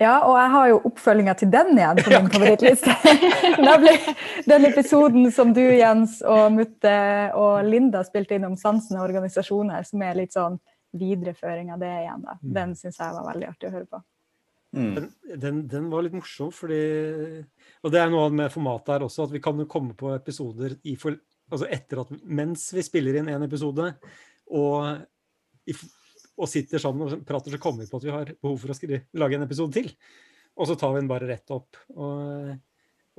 Ja, 0.02 0.24
og 0.26 0.34
jeg 0.40 0.50
har 0.50 0.70
jo 0.72 0.78
oppfølginga 0.90 1.34
til 1.38 1.50
den 1.54 1.76
igjen 1.78 2.00
på 2.02 2.10
min 2.10 2.30
favorittliste. 2.34 2.96
Nemlig 3.70 3.94
den 4.50 4.66
episoden 4.72 5.28
som 5.32 5.54
du, 5.54 5.62
Jens, 5.62 6.18
og 6.26 6.48
Mutte 6.56 6.96
og 7.38 7.68
Linda 7.68 8.02
spilte 8.08 8.40
inn 8.40 8.48
om 8.48 8.58
sansende 8.58 9.04
organisasjoner, 9.06 9.86
som 9.86 10.02
er 10.02 10.18
litt 10.18 10.34
sånn 10.34 10.58
videreføring 10.98 11.70
av 11.74 11.82
det 11.82 11.92
igjen. 12.02 12.26
da. 12.26 12.40
Mm. 12.42 12.50
Den 12.58 12.74
syns 12.80 12.98
jeg 13.02 13.14
var 13.20 13.30
veldig 13.30 13.52
artig 13.52 13.70
å 13.70 13.76
høre 13.76 13.90
på. 13.90 14.02
Mm. 14.74 14.94
Den, 14.96 15.10
den, 15.38 15.58
den, 15.70 15.90
var 15.92 16.02
litt 16.02 16.16
morsom, 16.18 16.50
fordi 16.50 16.80
Og 17.86 17.92
det 17.94 18.00
er 18.02 18.08
noe 18.10 18.32
med 18.34 18.50
formatet 18.50 18.96
her 18.96 19.06
også, 19.06 19.28
at 19.28 19.36
vi 19.36 19.42
kan 19.44 19.60
jo 19.62 19.68
komme 19.70 19.94
på 19.98 20.10
episoder 20.16 20.74
for, 20.98 21.20
altså 21.54 21.68
etter 21.70 22.02
at 22.02 22.14
Mens 22.26 22.72
vi 22.74 22.82
spiller 22.86 23.20
inn 23.20 23.30
en 23.30 23.46
episode, 23.46 23.92
og 24.50 25.06
og 26.34 26.50
sitter 26.50 26.82
sammen 26.82 27.06
og 27.06 27.26
prater, 27.28 27.54
så 27.54 27.62
kommer 27.62 27.84
vi 27.84 27.92
på 27.92 28.00
at 28.00 28.06
vi 28.08 28.14
har 28.14 28.32
behov 28.42 28.56
for 28.62 28.74
å 28.74 28.78
skrive, 28.78 29.04
lage 29.22 29.38
en 29.38 29.46
episode 29.46 29.76
til. 29.76 29.92
Og 30.58 30.70
så 30.70 30.78
tar 30.80 30.94
vi 30.94 31.02
den 31.02 31.10
bare 31.10 31.30
rett 31.30 31.54
opp. 31.54 31.78
Og, 31.94 32.54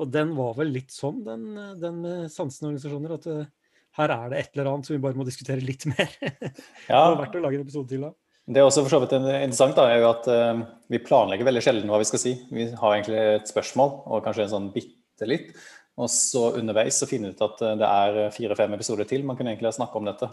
og 0.01 0.11
den 0.11 0.33
var 0.39 0.57
vel 0.59 0.73
litt 0.75 0.95
sånn, 0.95 1.23
den, 1.27 1.45
den 1.81 2.01
med 2.03 2.33
sansende 2.35 2.73
organisasjoner, 2.73 3.15
at 3.15 3.29
uh, 3.31 3.79
her 4.01 4.15
er 4.17 4.33
det 4.33 4.41
et 4.41 4.59
eller 4.59 4.73
annet 4.73 4.89
som 4.89 4.97
vi 4.97 5.03
bare 5.05 5.19
må 5.19 5.27
diskutere 5.27 5.63
litt 5.63 5.87
mer. 5.93 6.11
Ja. 6.19 6.43
det 6.91 6.99
har 6.99 7.21
vært 7.23 7.39
å 7.39 7.45
lage 7.45 7.61
en 7.61 7.67
episode 7.67 7.91
til 7.95 8.07
da. 8.09 8.13
Det 8.45 8.61
er 8.61 8.67
også 8.67 8.83
for 8.85 8.93
så 8.93 9.01
vidt 9.01 9.15
interessant 9.17 9.77
da, 9.79 9.87
er 9.89 10.03
jo 10.03 10.11
at 10.11 10.27
uh, 10.29 10.65
vi 10.93 11.01
planlegger 11.01 11.47
veldig 11.49 11.63
sjelden 11.65 11.89
hva 11.93 12.01
vi 12.03 12.09
skal 12.09 12.21
si. 12.21 12.35
Vi 12.53 12.67
har 12.77 12.97
egentlig 12.97 13.23
et 13.39 13.49
spørsmål 13.49 13.95
og 14.05 14.27
kanskje 14.27 14.45
en 14.45 14.53
sånn 14.53 14.67
bitte 14.75 15.29
litt. 15.29 15.55
Og 15.97 16.11
så 16.13 16.51
underveis 16.59 16.99
så 17.01 17.09
finner 17.09 17.31
vi 17.31 17.39
ut 17.39 17.47
at 17.47 17.63
uh, 17.65 17.73
det 17.81 17.89
er 17.89 18.35
fire-fem 18.35 18.77
episoder 18.77 19.09
til 19.09 19.25
man 19.25 19.39
kunne 19.39 19.55
egentlig 19.55 19.71
ha 19.71 19.79
snakka 19.79 20.01
om 20.01 20.11
dette. 20.11 20.29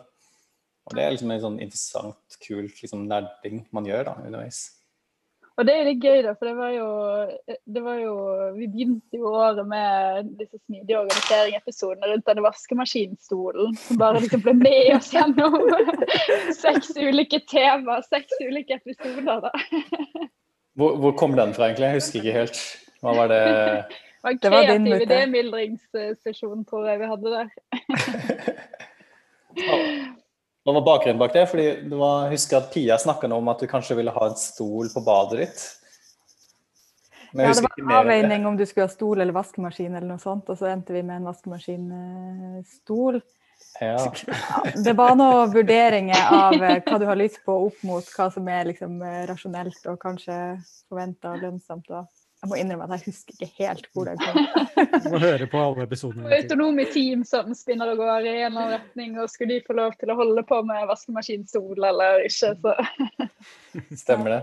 Og 0.90 0.98
det 0.98 1.06
er 1.06 1.16
liksom 1.16 1.32
en 1.32 1.44
sånn 1.46 1.58
interessant, 1.64 2.38
kult 2.44 2.84
liksom, 2.84 3.08
nerding 3.08 3.64
man 3.72 3.88
gjør 3.88 4.10
da, 4.10 4.18
underveis. 4.26 4.64
Og 5.62 5.68
det 5.68 5.74
er 5.78 5.84
litt 5.86 6.02
gøy, 6.02 6.24
da, 6.26 6.32
for 6.34 6.50
det 6.50 6.56
var 6.58 6.72
jo, 6.74 6.86
det 7.70 7.82
var 7.86 7.98
jo 8.02 8.14
Vi 8.56 8.66
begynte 8.66 9.20
jo 9.20 9.30
året 9.30 9.68
med 9.70 10.32
disse 10.40 10.58
smidige 10.64 10.98
organiseringsepisodene 10.98 12.10
rundt 12.10 12.26
denne 12.26 12.46
vaskemaskinstolen. 12.48 13.76
Som 13.78 14.00
bare 14.02 14.24
liksom 14.24 14.42
ble 14.42 14.56
med 14.58 14.96
oss 14.96 15.12
gjennom 15.14 15.60
seks 16.64 16.96
ulike 16.98 17.44
temaer, 17.52 18.02
seks 18.10 18.42
ulike 18.42 18.80
episoder. 18.80 19.46
da. 19.46 19.52
Hvor, 20.80 20.98
hvor, 20.98 21.14
kom 21.20 21.38
den 21.38 21.54
fra, 21.54 21.70
egentlig? 21.70 21.92
Jeg 21.92 22.00
husker 22.00 22.24
ikke 22.24 22.40
helt. 22.40 22.64
Hva 23.06 23.14
var 23.20 23.30
det? 23.30 23.44
Det 23.46 24.26
var 24.26 24.34
en 24.34 24.42
kreativ 24.42 25.06
idémyldringssesjon, 25.06 26.66
tror 26.66 26.90
jeg 26.90 27.04
vi 27.04 27.12
hadde 27.14 27.38
der. 27.38 27.48
Hva 30.62 30.76
var 30.78 30.84
bakgrunnen 30.86 31.20
bak 31.22 31.34
det? 31.34 31.48
Fordi 31.50 31.68
det 31.90 31.98
var, 31.98 32.26
jeg 32.28 32.38
husker 32.38 32.60
at 32.60 32.74
Pia 32.74 32.98
snakka 33.02 33.30
om 33.34 33.48
at 33.50 33.62
du 33.62 33.70
kanskje 33.70 33.98
ville 33.98 34.14
ha 34.14 34.28
en 34.30 34.38
stol 34.38 34.92
på 34.94 35.02
badet 35.06 35.40
ditt. 35.42 35.64
Men 37.34 37.48
Ja, 37.48 37.54
det 37.56 37.64
var 37.64 37.80
en 37.80 37.92
avveining 37.98 38.46
om 38.46 38.58
du 38.60 38.66
skulle 38.66 38.86
ha 38.86 38.92
stol 38.92 39.22
eller 39.24 39.34
vaskemaskin, 39.34 39.94
eller 39.96 40.08
noe 40.08 40.22
sånt, 40.22 40.50
og 40.52 40.60
så 40.60 40.68
endte 40.70 40.94
vi 40.94 41.02
med 41.02 41.22
en 41.22 41.30
vaskemaskinstol. 41.30 43.22
Ja. 43.80 44.12
Det 44.86 44.94
var 44.98 45.16
noen 45.16 45.54
vurderinger 45.54 46.28
av 46.34 46.56
eh, 46.58 46.82
hva 46.86 46.98
du 47.00 47.06
har 47.08 47.18
lyst 47.18 47.40
på 47.46 47.56
opp 47.68 47.84
mot 47.88 48.08
hva 48.18 48.28
som 48.34 48.48
er 48.52 48.68
liksom 48.72 49.00
eh, 49.06 49.22
rasjonelt 49.30 49.86
og 49.90 50.00
kanskje 50.02 50.38
forventa 50.90 51.34
lønnsomt. 51.40 51.88
Og 51.94 52.10
jeg 52.42 52.50
må 52.50 52.58
innrømme 52.58 52.88
at 52.88 52.96
jeg 52.96 53.12
husker 53.12 53.36
ikke 53.38 53.54
helt 53.62 53.86
hvor 53.94 54.08
det 54.10 54.16
kom. 54.18 54.34
Du 55.04 55.08
må 55.14 55.20
høre 55.22 55.46
på 55.50 55.58
alle 55.62 55.84
episodene. 55.86 56.26
Autonome 56.34 56.86
team 56.90 57.22
som 57.28 57.54
spinner 57.58 57.92
og 57.94 57.98
går 58.02 58.22
i 58.26 58.32
en 58.32 58.38
eller 58.48 58.62
annen 58.64 58.74
retning, 58.80 59.10
og 59.22 59.30
skulle 59.30 59.54
de 59.54 59.68
få 59.68 59.74
lov 59.78 59.92
til 60.02 60.10
å 60.10 60.18
holde 60.18 60.42
på 60.50 60.58
med 60.66 60.88
vaskemaskinstol 60.90 61.78
eller 61.92 62.10
ikke, 62.26 62.50
så 62.58 62.72
Stemmer 64.04 64.30
det. 64.34 64.42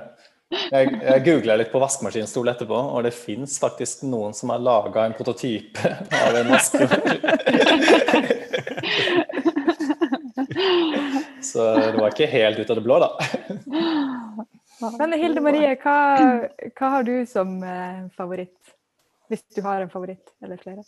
Jeg, 0.49 0.89
jeg 1.03 1.25
googla 1.27 1.55
litt 1.59 1.73
på 1.75 1.83
vaskemaskinstol 1.83 2.49
etterpå, 2.55 2.79
og 2.95 3.01
det 3.05 3.19
fins 3.19 3.53
faktisk 3.61 4.03
noen 4.09 4.33
som 4.37 4.51
har 4.55 4.61
laga 4.63 5.05
en 5.05 5.17
prototype 5.19 5.81
av 6.23 6.33
en 6.39 6.49
vaskemaskin. 6.55 7.23
Så 11.43 11.75
det 11.75 11.99
var 11.99 12.13
ikke 12.13 12.27
helt 12.31 12.59
ut 12.59 12.71
av 12.71 12.77
det 12.79 12.85
blå, 12.85 12.99
da. 13.03 13.09
Men 14.81 15.13
Hilde 15.19 15.43
Marie, 15.43 15.75
hva, 15.83 15.97
hva 16.79 16.91
har 16.97 17.07
du 17.07 17.15
som 17.27 17.57
eh, 17.67 18.05
favoritt? 18.17 18.75
Hvis 19.29 19.43
du 19.57 19.63
har 19.65 19.83
en 19.83 19.91
favoritt, 19.93 20.31
eller 20.45 20.61
flere? 20.61 20.85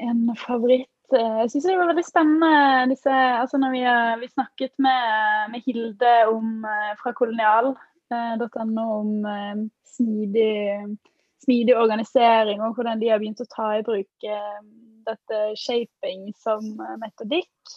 En 0.00 0.30
favoritt 0.40 1.16
eh, 1.16 1.40
Jeg 1.42 1.50
syns 1.52 1.66
det 1.68 1.74
var 1.76 1.90
veldig 1.90 2.06
spennende 2.06 2.86
disse, 2.94 3.16
altså 3.40 3.60
når 3.60 3.74
vi, 3.74 3.82
eh, 3.90 4.12
vi 4.22 4.30
snakket 4.30 4.72
med, 4.86 5.50
med 5.52 5.66
Hilde 5.66 6.14
om, 6.30 6.54
eh, 6.64 6.94
fra 7.02 7.12
kolonial.no 7.18 8.86
om 9.00 9.12
eh, 9.34 9.66
smidig, 9.96 10.96
smidig 11.44 11.76
organisering 11.76 12.62
og 12.62 12.78
hvordan 12.78 13.02
de 13.02 13.10
har 13.12 13.20
begynt 13.20 13.42
å 13.44 13.50
ta 13.52 13.72
i 13.76 13.84
bruk 13.86 14.30
eh, 14.30 14.62
dette 15.06 15.42
shaping 15.60 16.30
som 16.38 16.64
eh, 16.80 16.96
metodikk. 17.02 17.76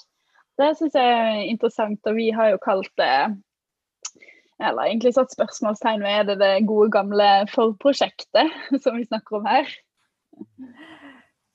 Det 0.59 0.73
syns 0.77 0.95
jeg 0.97 1.19
er 1.19 1.45
interessant, 1.47 2.01
og 2.07 2.17
vi 2.19 2.29
har 2.35 2.53
jo 2.53 2.63
kalt 2.63 2.91
det 2.99 3.13
eller 4.59 4.89
egentlig 4.89 5.13
satt 5.15 5.33
spørsmålstegn 5.33 6.03
ved 6.03 6.17
er 6.17 6.27
det 6.29 6.39
det 6.41 6.53
gode 6.69 6.89
gamle 6.93 7.29
forprosjektet 7.53 8.51
som 8.83 8.99
vi 8.99 9.07
snakker 9.07 9.39
om 9.39 9.47
her. 9.49 9.71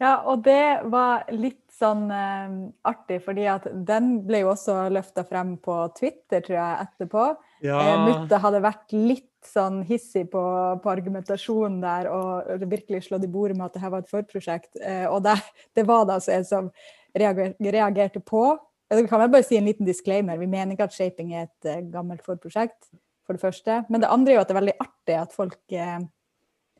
Ja, 0.03 0.17
og 0.27 0.43
det 0.45 0.85
var 0.91 1.29
litt 1.33 1.63
sånn 1.75 2.07
eh, 2.13 2.57
artig, 2.87 3.21
fordi 3.25 3.47
at 3.51 3.67
den 3.87 4.19
ble 4.27 4.45
jo 4.45 4.53
også 4.53 4.85
løfta 4.95 5.25
frem 5.27 5.55
på 5.63 5.77
Twitter, 5.99 6.43
tror 6.45 6.59
jeg, 6.59 6.89
etterpå. 6.89 7.29
Ja, 7.65 7.79
Eh, 7.81 8.03
Mutta 8.05 8.41
hadde 8.43 8.63
vært 8.65 8.93
litt 8.95 9.31
sånn 9.45 9.83
hissig 9.87 10.27
på, 10.33 10.43
på 10.83 10.91
argumentasjonen 10.93 11.81
der 11.83 12.09
og 12.13 12.65
virkelig 12.71 13.05
slått 13.09 13.27
i 13.27 13.31
bordet 13.31 13.57
med 13.59 13.67
at 13.69 13.77
det 13.77 13.83
her 13.85 13.93
var 13.95 14.05
et 14.05 14.13
forprosjekt. 14.13 14.71
Eh, 14.81 15.07
og 15.09 15.23
det, 15.27 15.37
det 15.77 15.87
var 15.89 16.07
det 16.09 16.19
altså 16.19 16.35
en 16.37 16.47
som 16.49 16.71
reager, 17.17 17.55
reagerte 17.61 18.23
på. 18.25 18.47
Jeg 18.93 19.09
kan 19.09 19.23
vel 19.23 19.33
bare 19.33 19.47
si 19.47 19.57
en 19.59 19.69
liten 19.69 19.89
disclaimer. 19.89 20.39
Vi 20.41 20.51
mener 20.51 20.75
ikke 20.75 20.89
at 20.89 20.97
shaping 20.97 21.33
er 21.35 21.49
et 21.49 21.71
eh, 21.71 21.85
gammelt 21.93 22.25
forprosjekt, 22.27 22.91
for 23.25 23.37
det 23.37 23.43
første. 23.43 23.81
Men 23.89 24.03
det 24.03 24.11
andre 24.13 24.35
er 24.35 24.39
jo 24.39 24.43
at 24.45 24.51
det 24.51 24.55
er 24.55 24.61
veldig 24.61 24.77
artig 24.85 25.17
at 25.19 25.33
folk 25.35 25.73
eh, 25.73 26.03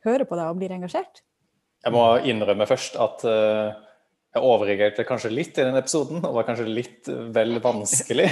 hører 0.05 0.29
på 0.29 0.37
det 0.37 0.45
og 0.45 0.61
blir 0.61 0.75
engasjert. 0.75 1.23
Jeg 1.85 1.93
må 1.93 2.05
innrømme 2.25 2.65
først 2.65 2.95
at 2.97 3.25
uh, 3.29 3.75
jeg 4.33 4.41
overreagerte 4.43 5.05
kanskje 5.05 5.29
litt 5.29 5.59
i 5.59 5.65
den 5.67 5.77
episoden, 5.77 6.23
og 6.25 6.33
var 6.39 6.47
kanskje 6.47 6.65
litt 6.65 7.09
vel 7.35 7.59
vanskelig 7.61 8.25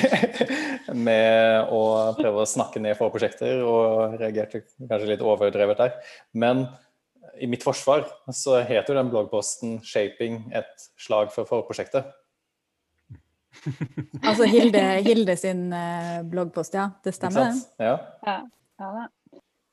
med 1.08 1.70
å 1.70 1.84
prøve 2.18 2.42
å 2.42 2.50
snakke 2.50 2.82
ned 2.82 2.98
forprosjekter, 2.98 3.62
og 3.62 4.18
reagerte 4.18 4.64
kanskje 4.80 5.12
litt 5.12 5.22
overdrevet 5.24 5.84
der. 5.84 5.94
Men 6.34 6.66
i 7.38 7.50
mitt 7.50 7.64
forsvar 7.66 8.08
så 8.34 8.60
heter 8.66 8.94
jo 8.94 9.00
den 9.00 9.14
bloggposten 9.14 9.78
'Shaping 9.86 10.50
et 10.54 10.90
slag 11.00 11.32
for 11.36 11.50
forprosjektet'. 11.50 12.10
Altså 14.28 14.48
Hilde, 14.50 14.84
Hilde 15.06 15.36
sin 15.40 15.68
eh, 15.74 16.22
bloggpost, 16.30 16.78
ja. 16.78 16.90
Det 17.04 17.14
stemmer. 17.16 17.52
det. 17.54 17.86
Ja. 17.86 17.98
Ja, 18.26 18.40
ja 18.80 19.10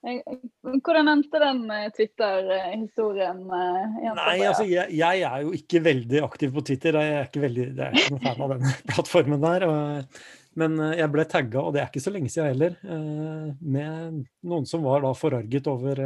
Hvordan 0.01 1.11
endte 1.13 1.41
den 1.43 1.65
eh, 1.75 1.89
Twitter-historien? 1.93 3.41
eh, 3.53 4.13
Nei, 4.17 4.37
altså 4.49 4.65
jeg, 4.65 4.89
jeg 4.97 5.25
er 5.29 5.43
jo 5.45 5.53
ikke 5.57 5.83
veldig 5.85 6.23
aktiv 6.25 6.55
på 6.57 6.65
Twitter. 6.71 6.97
Jeg 6.97 7.17
er 7.19 7.29
ikke, 7.29 7.43
veldig, 7.45 7.67
jeg 7.69 7.87
er 7.87 7.99
ikke 7.99 8.15
noen 8.15 8.25
fan 8.25 8.45
av 8.47 8.55
den 8.55 8.71
plattformen 8.95 9.45
der. 9.45 9.67
Og, 9.69 10.23
men 10.61 10.81
jeg 10.97 11.13
ble 11.13 11.27
tagga, 11.29 11.61
og 11.63 11.77
det 11.77 11.83
er 11.83 11.93
ikke 11.93 12.05
så 12.07 12.15
lenge 12.15 12.33
siden 12.33 12.49
heller, 12.49 12.79
eh, 12.81 13.51
med 13.61 14.23
noen 14.49 14.69
som 14.69 14.89
var 14.89 15.05
da 15.05 15.13
forarget 15.17 15.69
over, 15.71 16.03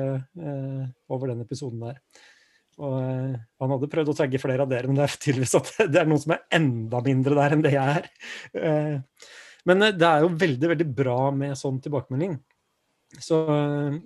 over 1.15 1.31
den 1.31 1.47
episoden 1.47 1.87
der. 1.87 2.03
Og 2.83 2.95
eh, 2.99 3.35
han 3.63 3.73
hadde 3.75 3.91
prøvd 3.91 4.11
å 4.11 4.17
tagge 4.19 4.41
flere 4.43 4.65
av 4.65 4.71
dere, 4.71 4.91
men 4.91 4.99
det 4.99 5.07
er 5.07 5.17
tydeligvis 5.21 5.57
at 5.61 5.71
det 5.95 6.01
er 6.01 6.11
noen 6.11 6.23
som 6.25 6.35
er 6.35 6.45
enda 6.59 7.03
mindre 7.05 7.39
der 7.39 7.57
enn 7.57 7.65
det 7.65 7.75
jeg 7.77 7.99
er. 8.01 8.11
Eh, 8.59 9.29
Men 9.69 9.87
eh, 9.87 9.95
det 9.97 10.09
er 10.09 10.25
jo 10.25 10.33
veldig, 10.43 10.71
veldig 10.75 10.89
bra 10.97 11.19
med 11.35 11.57
sånn 11.61 11.81
tilbakemelding. 11.85 12.37
Så 13.23 13.37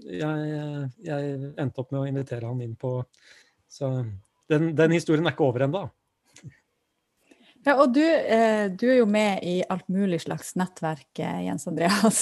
jeg, 0.05 0.89
jeg 1.01 1.29
endte 1.57 1.81
opp 1.81 1.95
med 1.95 2.03
å 2.03 2.09
invitere 2.11 2.51
han 2.51 2.59
inn 2.61 2.75
på 2.77 2.99
Så 3.73 3.89
den, 4.53 4.75
den 4.77 4.93
historien 4.93 5.25
er 5.25 5.33
ikke 5.33 5.47
over 5.47 5.65
ennå. 5.65 5.87
Ja, 7.67 7.75
og 7.83 7.93
du, 7.93 8.03
eh, 8.03 8.69
du 8.71 8.87
er 8.89 9.01
jo 9.01 9.07
med 9.11 9.43
i 9.45 9.59
alt 9.69 9.87
mulig 9.93 10.21
slags 10.23 10.55
nettverk, 10.59 11.09
eh, 11.19 11.45
Jens 11.49 11.67
Andreas. 11.69 12.21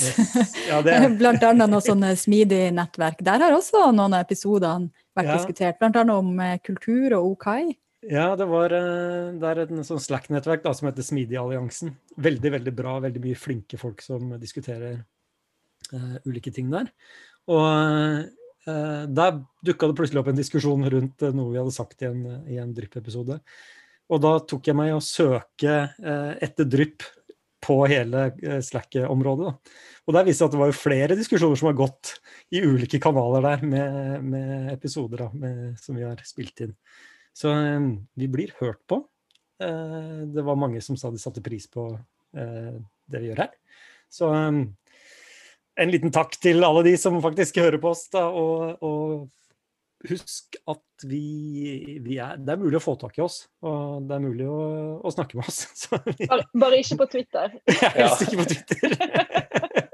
Ja, 0.68 0.80
det, 0.82 0.96
Blant 1.20 1.44
annet 1.46 1.70
noe 1.70 1.84
sånn 1.84 2.04
smidig 2.18 2.70
nettverk. 2.74 3.20
Der 3.26 3.44
har 3.44 3.54
også 3.54 3.90
noen 3.92 4.16
av 4.16 4.24
episodene 4.24 4.90
vært 5.16 5.30
Ja. 5.30 5.36
diskutert, 5.36 5.78
blant 5.80 5.98
annet 6.00 6.16
om 6.16 6.40
eh, 6.40 6.56
kultur 6.64 7.18
og 7.18 7.36
OK. 7.36 7.46
ja, 8.06 8.30
det 8.38 8.46
var 8.48 8.72
eh, 8.74 9.36
det 9.36 9.50
er 9.50 9.62
et 9.64 9.76
sånn 9.86 10.02
Slack-nettverk 10.02 10.66
som 10.72 10.88
heter 10.88 11.06
Smidig-alliansen. 11.06 11.94
Veldig, 12.16 12.52
veldig 12.58 12.74
bra. 12.74 12.98
Veldig 13.04 13.22
mye 13.28 13.38
flinke 13.38 13.78
folk 13.80 14.02
som 14.02 14.34
diskuterer 14.40 15.04
uh, 15.92 16.16
ulike 16.26 16.52
ting 16.54 16.70
der. 16.72 16.90
Og 17.50 17.66
uh, 18.66 19.04
der 19.06 19.40
dukka 19.66 19.90
det 19.90 19.98
plutselig 19.98 20.22
opp 20.22 20.30
en 20.32 20.38
diskusjon 20.38 20.86
rundt 20.90 21.22
uh, 21.22 21.34
noe 21.34 21.52
vi 21.52 21.60
hadde 21.60 21.74
sagt 21.74 22.02
i 22.02 22.10
en, 22.10 22.22
i 22.50 22.60
en 22.62 22.72
drypp-episode. 22.76 23.40
Og 24.12 24.22
da 24.22 24.36
tok 24.46 24.68
jeg 24.68 24.78
meg 24.78 24.94
å 24.94 25.02
søke 25.02 25.75
eh, 25.98 26.32
etter 26.44 26.68
drypp 26.70 27.04
på 27.66 27.80
hele 27.90 28.28
eh, 28.44 28.60
Slack-området. 28.62 29.52
Og 30.06 30.14
der 30.14 30.26
viste 30.28 30.44
det 30.44 30.50
at 30.50 30.54
det 30.54 30.60
var 30.60 30.70
jo 30.70 30.78
flere 30.78 31.18
diskusjoner 31.18 31.58
som 31.58 31.70
har 31.72 31.78
gått 31.80 32.14
i 32.54 32.62
ulike 32.62 33.00
kanaler 33.02 33.42
der 33.48 33.66
med, 33.66 34.22
med 34.22 34.72
episoder 34.76 35.25
da, 35.25 35.28
med, 35.34 35.75
som 35.82 35.98
vi 35.98 36.06
har 36.06 36.22
spilt 36.26 36.62
inn. 36.66 36.76
Så 37.34 37.50
eh, 37.50 37.90
vi 38.14 38.30
blir 38.30 38.54
hørt 38.62 38.82
på. 38.86 39.02
Det 39.56 40.42
var 40.44 40.58
mange 40.60 40.82
som 40.84 40.98
sa 41.00 41.08
de 41.08 41.16
satte 41.16 41.40
pris 41.40 41.64
på 41.72 41.86
det 42.28 43.20
vi 43.22 43.30
gjør 43.30 43.38
her. 43.40 43.54
Så 44.12 44.28
en 45.80 45.92
liten 45.92 46.12
takk 46.12 46.36
til 46.44 46.60
alle 46.60 46.82
de 46.84 46.92
som 47.00 47.16
faktisk 47.25 47.62
hører 47.62 47.80
på 47.80 47.94
oss. 47.94 48.02
Da, 48.12 48.26
og, 48.28 48.84
og 48.84 49.30
husk 50.04 50.58
at 50.68 51.06
vi, 51.08 51.98
vi 52.04 52.18
er 52.22 52.38
Det 52.40 52.54
er 52.54 52.60
mulig 52.60 52.78
å 52.78 52.84
få 52.84 52.96
tak 53.00 53.16
i 53.18 53.24
oss, 53.24 53.46
og 53.64 54.06
det 54.08 54.16
er 54.16 54.24
mulig 54.24 54.46
å, 54.48 54.60
å 55.00 55.12
snakke 55.14 55.38
med 55.38 55.48
oss. 55.48 55.66
Så 55.82 56.00
vi 56.04 56.28
Bare, 56.28 56.48
bare 56.54 56.82
ikke 56.82 57.00
på 57.02 57.10
Twitter. 57.16 57.58
er 57.72 57.98
helst 58.02 58.26
ikke 58.26 58.42
på 58.42 58.48
Twitter. 58.54 58.96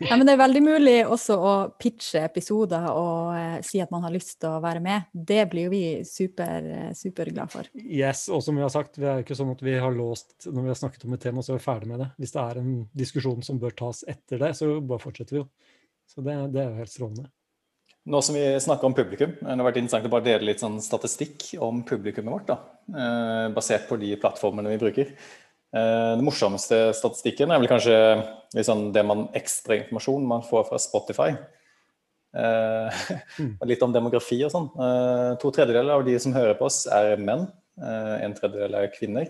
Ja, 0.00 0.16
men 0.16 0.24
det 0.24 0.32
er 0.32 0.40
veldig 0.40 0.60
mulig 0.64 0.94
også 1.04 1.34
å 1.36 1.50
pitche 1.76 2.22
episoder 2.24 2.86
og 2.88 3.34
eh, 3.36 3.58
si 3.66 3.82
at 3.84 3.90
man 3.92 4.06
har 4.06 4.14
lyst 4.14 4.38
til 4.40 4.48
å 4.48 4.60
være 4.62 4.80
med. 4.80 5.10
Det 5.12 5.42
blir 5.52 5.66
jo 5.66 5.72
vi 5.74 5.82
super, 6.08 6.68
eh, 6.76 6.86
superglad 6.96 7.52
for. 7.52 7.68
Yes, 7.76 8.24
og 8.32 8.40
som 8.46 8.56
vi 8.56 8.64
har 8.64 8.72
sagt, 8.72 8.96
vi 8.96 9.04
er 9.10 9.20
ikke 9.20 9.36
sånn 9.36 9.52
at 9.52 9.60
vi 9.64 9.76
har 9.76 9.92
låst 9.92 10.48
når 10.48 10.64
vi 10.64 10.72
har 10.72 10.80
snakket 10.80 11.04
om 11.04 11.16
et 11.16 11.24
tema, 11.26 11.44
så 11.44 11.52
er 11.52 11.60
vi 11.60 11.66
ferdig 11.66 11.90
med 11.92 12.00
det. 12.00 12.08
Hvis 12.22 12.32
det 12.32 12.46
er 12.46 12.62
en 12.62 12.72
diskusjon 12.96 13.44
som 13.44 13.60
bør 13.60 13.76
tas 13.82 14.00
etter 14.08 14.40
det, 14.40 14.54
så 14.56 14.72
bare 14.80 15.04
fortsetter 15.04 15.36
vi 15.36 15.42
jo. 15.42 15.46
Så 16.08 16.24
det, 16.24 16.38
det 16.54 16.64
er 16.64 16.72
jo 16.72 16.80
helt 16.80 16.94
strålende. 16.94 17.28
Nå 18.08 18.22
som 18.24 18.34
vi 18.34 18.42
snakker 18.60 18.88
om 18.88 18.94
publikum, 18.96 19.34
det 19.42 19.52
har 19.52 19.66
vært 19.66 19.76
interessant 19.82 20.06
å 20.08 20.12
bare 20.12 20.24
dele 20.24 20.46
litt 20.48 20.62
sånn 20.62 20.78
statistikk 20.82 21.50
om 21.62 21.82
publikummet 21.86 22.32
vårt. 22.32 22.46
da, 22.48 22.56
eh, 22.96 23.48
Basert 23.54 23.88
på 23.88 23.98
de 24.00 24.14
plattformene 24.16 24.70
vi 24.72 24.78
bruker. 24.78 25.10
Eh, 25.72 26.16
Den 26.16 26.24
morsomste 26.24 26.92
statistikken 26.96 27.52
er 27.52 27.58
vel 27.60 27.68
kanskje 27.68 28.26
sånn 28.64 28.92
det 28.92 29.04
man 29.04 29.28
ekstra 29.34 29.76
informasjon 29.76 30.26
man 30.26 30.42
får 30.42 30.68
fra 30.68 30.78
Spotify. 30.78 31.36
Eh, 32.34 32.90
litt 33.68 33.82
om 33.82 33.92
demografi 33.92 34.42
og 34.44 34.50
sånn. 34.50 34.70
Eh, 34.80 35.36
To 35.36 35.50
tredjedeler 35.50 35.90
av 35.98 36.04
de 36.04 36.18
som 36.18 36.32
hører 36.32 36.56
på 36.58 36.62
oss, 36.70 36.86
er 36.86 37.16
menn. 37.18 37.52
eh, 37.82 38.24
En 38.24 38.34
tredjedel 38.34 38.74
er 38.74 38.88
kvinner. 38.88 39.28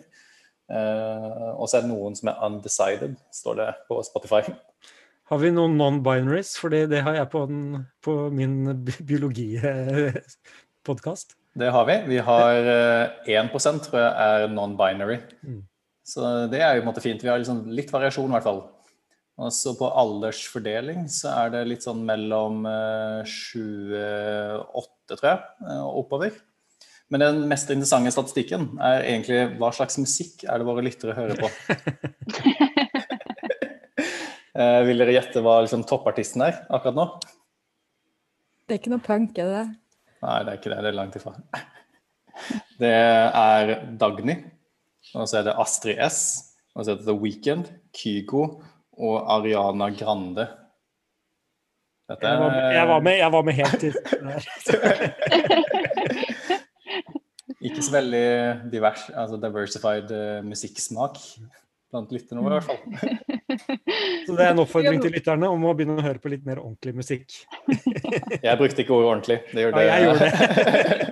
Eh, 0.70 1.52
Og 1.58 1.66
så 1.68 1.78
er 1.78 1.82
det 1.82 1.90
noen 1.90 2.14
som 2.16 2.28
er 2.28 2.38
undecided, 2.46 3.16
står 3.32 3.56
det 3.56 3.74
på 3.88 4.00
Spotify. 4.04 4.42
Har 5.30 5.38
vi 5.38 5.52
noen 5.54 5.76
non-binaries? 5.78 6.56
For 6.58 6.74
det, 6.74 6.90
har 7.06 7.14
jeg 7.14 7.28
på, 7.30 7.44
den, 7.46 7.86
på 8.02 8.34
min 8.34 8.82
biologipodkast. 9.06 11.36
Det 11.60 11.68
har 11.70 11.84
vi. 11.86 11.94
Vi 12.10 12.18
har 12.26 12.56
eh, 12.72 13.30
1% 13.38 13.86
tror 13.86 14.00
jeg 14.00 14.10
er 14.10 14.50
non-binary. 14.50 15.20
Mm. 15.46 15.62
Så 16.06 16.46
det 16.50 16.60
er 16.62 16.74
jo 16.74 16.80
på 16.82 16.86
en 16.88 16.90
måte 16.90 17.04
fint. 17.04 17.22
Vi 17.22 17.28
har 17.30 17.38
liksom 17.38 17.70
litt 17.70 17.92
variasjon 17.94 18.30
i 18.30 18.32
hvert 18.34 18.48
fall. 18.48 18.60
Og 19.40 19.52
så 19.54 19.72
på 19.78 19.88
aldersfordeling 20.02 21.06
så 21.08 21.28
er 21.44 21.50
det 21.54 21.68
litt 21.70 21.84
sånn 21.86 22.02
mellom 22.06 22.66
eh, 22.68 23.22
28, 23.24 25.14
tror 25.14 25.28
jeg, 25.30 25.38
eh, 25.64 25.82
og 25.86 25.98
oppover. 26.04 26.30
Men 27.10 27.20
den 27.24 27.38
mest 27.50 27.70
interessante 27.72 28.12
statistikken 28.14 28.62
er 28.86 29.06
egentlig 29.06 29.40
hva 29.58 29.70
slags 29.74 29.98
musikk 29.98 30.44
er 30.46 30.60
det 30.60 30.66
våre 30.68 30.84
lyttere 30.86 31.16
hører 31.16 31.36
på. 31.40 31.48
Eh, 34.60 34.80
vil 34.84 34.98
dere 35.00 35.14
gjette 35.14 35.40
hva 35.44 35.60
liksom, 35.64 35.82
toppartisten 35.88 36.42
er 36.44 36.58
akkurat 36.68 36.96
nå? 36.98 37.06
Det 38.68 38.76
er 38.76 38.80
ikke 38.82 38.92
noe 38.92 39.02
punk, 39.04 39.38
er 39.40 39.46
det 39.48 39.54
det? 39.56 39.68
Nei, 40.20 40.38
det 40.44 40.50
er 40.52 40.58
ikke 40.60 40.72
det. 40.74 40.80
Det 40.84 40.90
er 40.92 40.98
langt 41.00 41.16
ifra. 41.20 41.32
Det 42.80 42.88
er 42.88 43.70
Dagny, 44.00 44.32
og 45.12 45.26
så 45.28 45.40
er 45.40 45.44
det 45.50 45.54
Astrid 45.60 45.98
S, 46.06 46.20
og 46.72 46.86
så 46.86 46.94
er 46.94 46.96
det 47.00 47.04
The 47.08 47.16
Weekend, 47.20 47.66
Kygo 47.92 48.42
og 48.96 49.16
Ariana 49.34 49.90
Grande. 49.98 50.46
Dette 52.08 52.30
Jeg 52.30 52.40
var, 52.40 52.50
med- 52.54 52.72
jeg 52.78 52.86
var 52.88 53.00
med, 53.04 53.16
jeg 53.20 53.32
var 53.34 53.42
med 53.44 53.54
helt 53.58 53.78
til 53.82 53.94
ikke 57.68 57.82
så 57.84 57.92
veldig 57.92 58.24
divers, 58.72 59.04
altså 59.12 59.36
diversified 59.42 60.10
eh, 60.16 60.40
musikksmak 60.46 61.18
blant 61.90 62.12
lytterne 62.14 62.42
våre, 62.44 62.58
i 62.58 62.60
hvert 62.60 62.68
fall. 62.70 62.80
Så 64.26 64.36
det 64.36 64.44
er 64.44 64.52
en 64.52 64.62
oppfordring 64.62 65.00
til 65.02 65.14
lytterne 65.14 65.48
om 65.50 65.64
å 65.66 65.72
begynne 65.76 65.98
å 65.98 66.04
høre 66.04 66.22
på 66.22 66.30
litt 66.32 66.44
mer 66.46 66.60
ordentlig 66.62 66.94
musikk. 67.00 67.34
Jeg 68.46 68.58
brukte 68.60 68.84
ikke 68.84 68.94
ordet 68.96 69.10
ordentlig. 69.10 69.38
Det 69.50 69.64
gjorde 69.64 69.82
Ja, 69.84 69.96
jeg 69.96 70.08
gjorde 70.08 70.28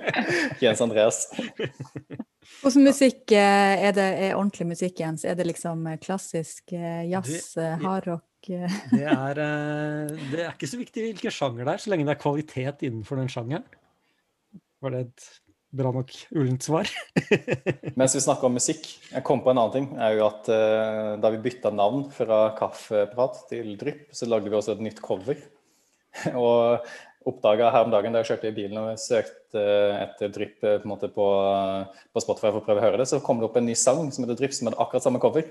Jens 0.65 0.83
Andreas. 0.85 1.19
Hvordan 2.63 2.87
musikk 2.89 3.35
eh, 3.37 3.89
er 3.89 3.97
det 3.97 4.07
er 4.29 4.37
ordentlig 4.37 4.69
musikk, 4.73 5.03
Jens? 5.03 5.27
Er 5.29 5.37
det 5.39 5.49
liksom 5.49 5.85
eh, 5.91 5.99
klassisk 6.03 6.75
eh, 6.77 7.05
jazz, 7.11 7.53
hardrock? 7.83 8.25
Det 8.49 9.03
er, 9.03 9.35
det 9.35 10.39
er 10.45 10.53
ikke 10.53 10.71
så 10.71 10.79
viktig 10.79 11.03
hvilken 11.09 11.35
sjanger 11.35 11.67
det 11.67 11.73
er, 11.75 11.83
så 11.83 11.91
lenge 11.91 12.07
det 12.07 12.15
er 12.15 12.21
kvalitet 12.23 12.85
innenfor 12.87 13.19
den 13.19 13.31
sjangeren. 13.33 13.67
Var 14.79 14.95
det 14.95 15.01
et 15.09 15.27
bra 15.75 15.91
nok 15.95 16.15
ullent 16.33 16.65
svar? 16.65 16.89
Mens 17.99 18.17
vi 18.17 18.23
snakker 18.25 18.49
om 18.49 18.57
musikk, 18.57 18.87
jeg 19.11 19.25
kom 19.27 19.43
på 19.45 19.53
en 19.53 19.61
annen 19.61 19.75
ting. 19.75 19.89
er 20.01 20.17
jo 20.17 20.25
at 20.29 20.49
uh, 20.53 21.13
Da 21.21 21.33
vi 21.35 21.43
bytta 21.45 21.73
navn 21.75 22.07
fra 22.15 22.49
Kaffeprat 22.59 23.45
til 23.51 23.75
Drypp, 23.81 24.09
så 24.17 24.29
lagde 24.31 24.51
vi 24.51 24.59
også 24.59 24.77
et 24.77 24.85
nytt 24.89 25.03
cover. 25.05 25.41
Og 26.35 26.89
oppdaga 27.29 27.73
her 27.75 27.87
om 27.87 27.93
dagen 27.93 28.15
da 28.15 28.23
jeg 28.23 28.31
kjørte 28.31 28.49
i 28.49 28.57
bilen 28.57 28.79
og 28.81 29.01
søkte 29.03 29.63
etter 29.99 30.31
Drypp 30.33 30.65
eh, 30.65 30.79
på, 30.81 31.09
på, 31.13 31.27
på 32.15 32.23
Spotify 32.25 32.53
for 32.53 32.63
å 32.63 32.65
prøve 32.65 32.81
å 32.81 32.87
høre 32.87 33.01
det, 33.03 33.09
så 33.11 33.21
kom 33.25 33.43
det 33.43 33.49
opp 33.51 33.59
en 33.61 33.69
ny 33.69 33.75
sang 33.77 34.07
som 34.15 34.25
heter 34.25 34.39
Drypp, 34.39 34.55
som 34.57 34.71
hadde 34.71 34.81
akkurat 34.81 35.05
samme 35.05 35.21
cover. 35.21 35.51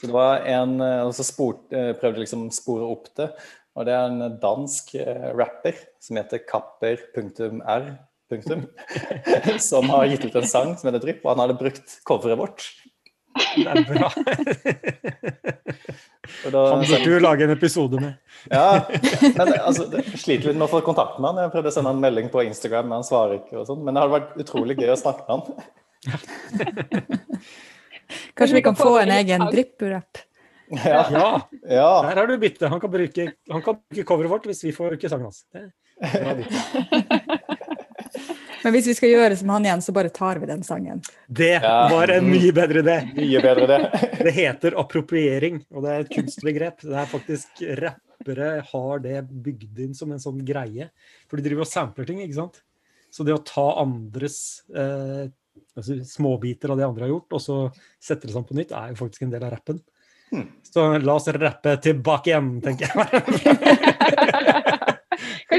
Så 0.00 0.08
det 0.08 0.16
var 0.16 0.46
en, 0.48 0.78
eh, 0.80 1.02
og 1.04 1.14
så 1.16 1.24
spurt, 1.26 1.66
eh, 1.76 1.92
prøvde 1.96 2.22
liksom 2.22 2.48
spore 2.54 2.88
opp 2.88 3.10
det. 3.16 3.30
Og 3.76 3.86
det 3.86 3.94
er 3.94 4.06
en 4.08 4.38
dansk 4.42 4.94
eh, 4.96 5.30
rapper 5.36 5.76
som 6.02 6.16
heter 6.16 6.40
kapper.r. 6.48 7.90
Punktum, 8.30 8.62
som 9.70 9.90
har 9.90 10.06
gitt 10.12 10.24
ut 10.28 10.38
en 10.40 10.46
sang 10.48 10.76
som 10.78 10.88
heter 10.90 11.02
Drypp, 11.02 11.24
og 11.24 11.34
han 11.34 11.42
hadde 11.44 11.58
brukt 11.60 11.98
coveret 12.08 12.38
vårt. 12.40 12.68
Det 13.54 13.66
er 13.66 13.84
bra. 13.86 14.08
Og 16.44 16.52
da, 16.54 16.60
Han 16.70 16.82
burde 16.86 17.10
jo 17.10 17.18
lage 17.22 17.44
en 17.46 17.52
episode 17.54 17.98
med. 18.00 18.12
ja, 18.54 18.84
men 19.34 19.52
altså, 19.58 19.86
jeg 19.96 20.20
sliter 20.20 20.50
litt 20.50 20.58
med 20.60 20.66
å 20.68 20.70
få 20.70 20.80
kontakt 20.86 21.18
med 21.18 21.26
han. 21.32 21.40
Jeg 21.44 21.52
prøvde 21.54 21.72
å 21.72 21.74
sende 21.74 21.90
han 21.90 21.98
en 21.98 22.04
melding 22.04 22.28
på 22.32 22.44
Instagram, 22.46 22.86
men 22.90 23.00
han 23.00 23.06
svarer 23.06 23.40
ikke. 23.40 23.56
og 23.60 23.66
sånn. 23.68 23.82
Men 23.86 23.96
det 23.96 24.04
hadde 24.04 24.14
vært 24.14 24.36
utrolig 24.44 24.76
gøy 24.78 24.92
å 24.94 24.98
snakke 25.00 25.22
med 25.26 25.32
han. 25.34 25.42
Kanskje 28.38 28.58
vi 28.58 28.64
kan 28.66 28.78
få 28.78 28.92
en 29.02 29.12
egen 29.18 29.46
drypp-rapp? 29.50 30.22
Ja, 30.70 31.02
Ja, 31.10 31.28
ja. 31.66 31.90
der 32.06 32.20
har 32.22 32.26
du 32.30 32.36
byttet. 32.38 32.68
Han 32.70 32.80
kan 32.82 32.92
bruke, 32.92 33.32
han 33.50 33.62
kan 33.66 33.80
bruke 33.82 34.06
coveret 34.06 34.30
vårt 34.30 34.46
hvis 34.50 34.62
vi 34.68 34.74
får 34.76 34.94
ikke 34.98 35.10
sangen 35.10 35.26
hans. 35.30 35.42
Det 35.50 35.66
er 36.06 36.22
bra 36.22 36.32
bytte. 36.38 37.58
Men 38.64 38.74
hvis 38.74 38.86
vi 38.90 38.94
skal 38.98 39.12
gjøre 39.14 39.36
som 39.40 39.48
han 39.54 39.64
igjen, 39.66 39.82
så 39.84 39.92
bare 39.96 40.10
tar 40.12 40.40
vi 40.42 40.46
den 40.50 40.62
sangen. 40.66 41.00
Det 41.28 41.52
Ja. 41.62 41.88
var 41.88 42.10
en 42.12 42.28
mye 42.30 42.52
bedre 42.52 42.82
idé. 42.84 42.96
Mye 43.16 43.40
bedre 43.44 43.66
idé. 43.68 43.78
Det 44.24 44.32
heter 44.36 44.76
appropriering, 44.80 45.62
og 45.72 45.82
det 45.84 45.90
er 45.94 46.00
et 46.04 46.10
kunstbegrep. 46.12 46.82
Det 46.84 46.96
er 47.00 47.06
faktisk 47.08 47.62
Rappere 47.80 48.50
har 48.68 48.98
det 49.00 49.22
bygd 49.30 49.78
inn 49.80 49.94
som 49.96 50.12
en 50.12 50.20
sånn 50.20 50.42
greie. 50.44 50.90
For 51.28 51.36
de 51.40 51.46
driver 51.46 51.64
og 51.64 51.70
sampler 51.70 52.04
ting, 52.10 52.20
ikke 52.20 52.36
sant. 52.36 52.60
Så 53.10 53.24
det 53.24 53.32
å 53.32 53.40
ta 53.42 53.64
andres 53.80 54.60
eh, 54.76 55.30
altså 55.76 55.96
småbiter 56.04 56.70
av 56.70 56.76
det 56.78 56.84
andre 56.86 57.06
har 57.08 57.14
gjort, 57.14 57.32
og 57.32 57.40
så 57.40 57.56
sette 57.98 58.28
det 58.28 58.34
sammen 58.36 58.46
på 58.50 58.58
nytt, 58.60 58.72
er 58.76 58.92
jo 58.92 59.00
faktisk 59.00 59.24
en 59.24 59.32
del 59.32 59.42
av 59.48 59.54
rappen. 59.56 59.80
Hmm. 60.30 60.44
Så 60.62 60.84
la 61.02 61.16
oss 61.18 61.26
rappe 61.34 61.72
tilbake 61.82 62.30
igjen, 62.30 62.52
tenker 62.62 62.92
jeg. 62.92 63.80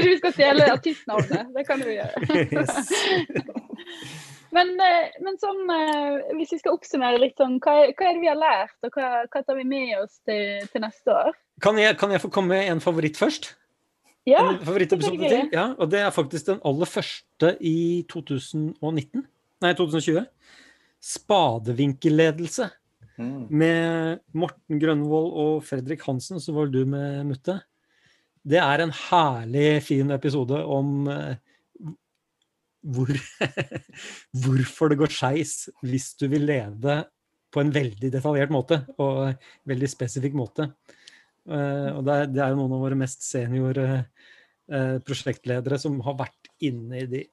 Kanskje 0.02 0.10
vi 0.10 0.18
skal 0.18 0.34
stjele 0.34 0.68
artistnavnet? 0.74 1.54
Det 1.54 1.64
kan 1.68 1.82
vi 1.86 1.96
gjøre. 1.96 2.26
Yes. 2.50 2.92
Men, 4.52 4.74
eh, 4.84 5.14
men 5.24 5.38
sånn, 5.40 5.62
eh, 5.72 6.34
hvis 6.36 6.50
vi 6.52 6.58
skal 6.60 6.74
oppsummere 6.76 7.16
litt 7.22 7.38
sånn, 7.40 7.54
hva, 7.64 7.86
hva 7.88 8.04
er 8.04 8.18
det 8.18 8.20
vi 8.20 8.28
har 8.28 8.36
lært, 8.36 8.74
og 8.84 8.98
hva, 8.98 9.22
hva 9.24 9.40
tar 9.46 9.56
vi 9.56 9.64
med 9.64 9.94
oss 9.96 10.18
til, 10.28 10.66
til 10.68 10.84
neste 10.84 11.08
år? 11.08 11.38
Kan 11.64 11.80
jeg, 11.80 11.96
kan 11.96 12.12
jeg 12.12 12.20
få 12.20 12.28
komme 12.34 12.58
med 12.58 12.68
en 12.68 12.82
favoritt 12.84 13.16
først? 13.16 13.54
Ja, 14.28 14.44
en 14.52 14.60
favorittepisode 14.62 15.18
til. 15.24 15.48
Ja, 15.56 15.72
og 15.80 15.88
det 15.90 16.02
er 16.04 16.12
faktisk 16.14 16.50
den 16.50 16.60
aller 16.68 16.86
første 16.86 17.54
i 17.64 18.04
2019. 18.12 19.24
Nei, 19.64 19.72
2020. 19.78 20.20
Spadevinkelledelse. 21.02 22.68
Mm. 23.16 23.48
Med 23.50 24.22
Morten 24.36 24.78
Grønvold 24.82 25.32
og 25.42 25.66
Fredrik 25.66 26.04
Hansen, 26.06 26.38
så 26.44 26.54
var 26.54 26.70
du 26.70 26.84
med, 26.88 27.24
Mutte. 27.32 27.58
Det 28.42 28.58
er 28.58 28.82
en 28.82 28.92
herlig, 29.08 29.66
fin 29.86 30.10
episode 30.14 30.58
om 30.66 31.06
eh, 31.10 31.36
hvor, 32.82 33.12
hvorfor 34.44 34.90
det 34.90 34.98
går 34.98 35.14
skeis 35.14 35.54
hvis 35.86 36.12
du 36.18 36.26
vil 36.32 36.48
lede 36.50 37.02
på 37.52 37.62
en 37.62 37.70
veldig 37.74 38.10
detaljert 38.10 38.50
måte 38.50 38.80
og 39.02 39.36
veldig 39.68 39.90
spesifikk 39.90 40.34
måte. 40.38 40.72
Eh, 41.46 41.88
og 41.92 42.02
det 42.08 42.18
er, 42.18 42.50
jo 42.50 42.58
noen 42.58 42.74
av 42.78 42.82
våre 42.88 42.98
mest 42.98 43.22
senior 43.26 43.78
eh, 43.84 44.98
prosjektledere 45.06 45.78
som 45.78 46.00
har 46.06 46.18
vært 46.24 46.52
inne 46.66 47.04
i 47.04 47.08
de 47.10 47.24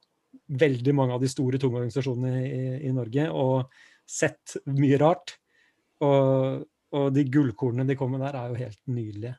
veldig 0.60 0.94
mange 0.94 1.14
av 1.16 1.22
de 1.22 1.30
store, 1.30 1.58
tunge 1.58 1.80
organisasjonene 1.80 2.42
i, 2.46 2.64
i 2.86 2.94
Norge 2.94 3.26
og 3.34 3.70
sett 4.06 4.60
mye 4.70 4.98
rart. 5.02 5.34
Og, 6.06 6.62
og 6.96 7.12
de 7.14 7.26
gullkornene 7.26 7.86
de 7.90 7.98
kommer 7.98 8.18
med 8.18 8.28
der, 8.28 8.38
er 8.38 8.52
jo 8.52 8.60
helt 8.62 8.80
nydelige. 8.90 9.34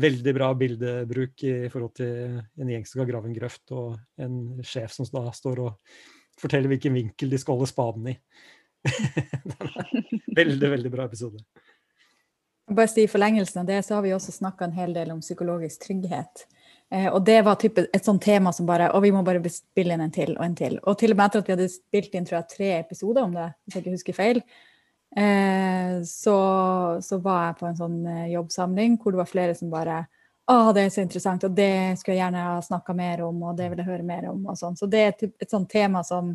Veldig 0.00 0.32
bra 0.36 0.52
bildebruk 0.56 1.44
i 1.48 1.54
forhold 1.72 1.92
til 1.98 2.38
en 2.40 2.72
gjeng 2.72 2.86
som 2.86 3.00
skal 3.00 3.10
grave 3.10 3.28
en 3.28 3.36
grøft, 3.36 3.64
og 3.74 3.98
en 4.22 4.64
sjef 4.66 4.94
som 4.94 5.08
da 5.12 5.26
står 5.34 5.62
og 5.66 6.00
forteller 6.40 6.72
hvilken 6.72 6.96
vinkel 6.96 7.32
de 7.32 7.40
skal 7.40 7.58
holde 7.58 7.68
spaden 7.70 8.12
i. 8.14 8.16
Veldig, 10.40 10.68
veldig 10.70 10.90
bra 10.92 11.04
episode. 11.04 11.42
Bare 12.70 12.88
si 12.88 13.02
I 13.02 13.10
forlengelsen 13.10 13.60
av 13.60 13.66
det 13.66 13.80
så 13.82 13.96
har 13.96 14.04
vi 14.04 14.12
også 14.14 14.32
snakka 14.32 14.68
en 14.68 14.76
hel 14.76 14.92
del 14.94 15.10
om 15.10 15.20
psykologisk 15.20 15.82
trygghet. 15.88 16.44
Eh, 16.94 17.08
og 17.10 17.24
det 17.26 17.40
var 17.46 17.58
type, 17.58 17.82
et 17.92 18.06
sånt 18.06 18.22
tema 18.22 18.52
som 18.54 18.66
bare 18.66 18.88
Og 18.94 19.02
vi 19.02 19.12
må 19.14 19.22
bare 19.26 19.42
spille 19.50 19.94
inn 19.94 20.04
en 20.06 20.14
til 20.14 20.36
og 20.36 20.44
en 20.46 20.54
til. 20.58 20.78
Og 20.86 20.98
til 20.98 21.14
og 21.14 21.18
med 21.18 21.26
etter 21.26 21.42
at 21.42 21.50
vi 21.50 21.56
hadde 21.56 21.70
spilt 21.72 22.14
inn 22.14 22.28
tror 22.28 22.40
jeg, 22.40 22.50
tre 22.54 22.70
episoder 22.78 23.26
om 23.26 23.34
det, 23.34 23.48
hvis 23.64 23.76
jeg 23.76 23.84
ikke 23.84 23.96
husker 23.96 24.16
feil, 24.16 24.42
så, 26.06 26.36
så 27.02 27.18
var 27.18 27.46
jeg 27.48 27.58
på 27.60 27.66
en 27.66 27.76
sånn 27.76 28.06
eh, 28.06 28.26
jobbsamling 28.32 28.98
hvor 29.00 29.12
det 29.12 29.18
var 29.24 29.30
flere 29.30 29.54
som 29.58 29.70
bare 29.72 30.04
å, 30.50 30.72
det 30.74 30.82
er 30.82 30.90
så 30.90 31.02
interessant, 31.04 31.44
og 31.46 31.54
det 31.54 31.98
skulle 31.98 32.16
jeg 32.16 32.24
gjerne 32.24 32.42
ha 32.42 32.60
snakka 32.62 32.94
mer 32.98 33.20
om, 33.22 33.42
og 33.46 33.56
det 33.58 33.68
vil 33.70 33.78
jeg 33.78 33.86
høre 33.86 34.02
mer 34.06 34.24
om. 34.32 34.46
og 34.50 34.56
sånn. 34.58 34.74
Så 34.78 34.88
det 34.90 34.98
er 34.98 35.12
et, 35.12 35.34
et 35.44 35.50
sånt 35.50 35.68
tema 35.70 36.02
som 36.02 36.32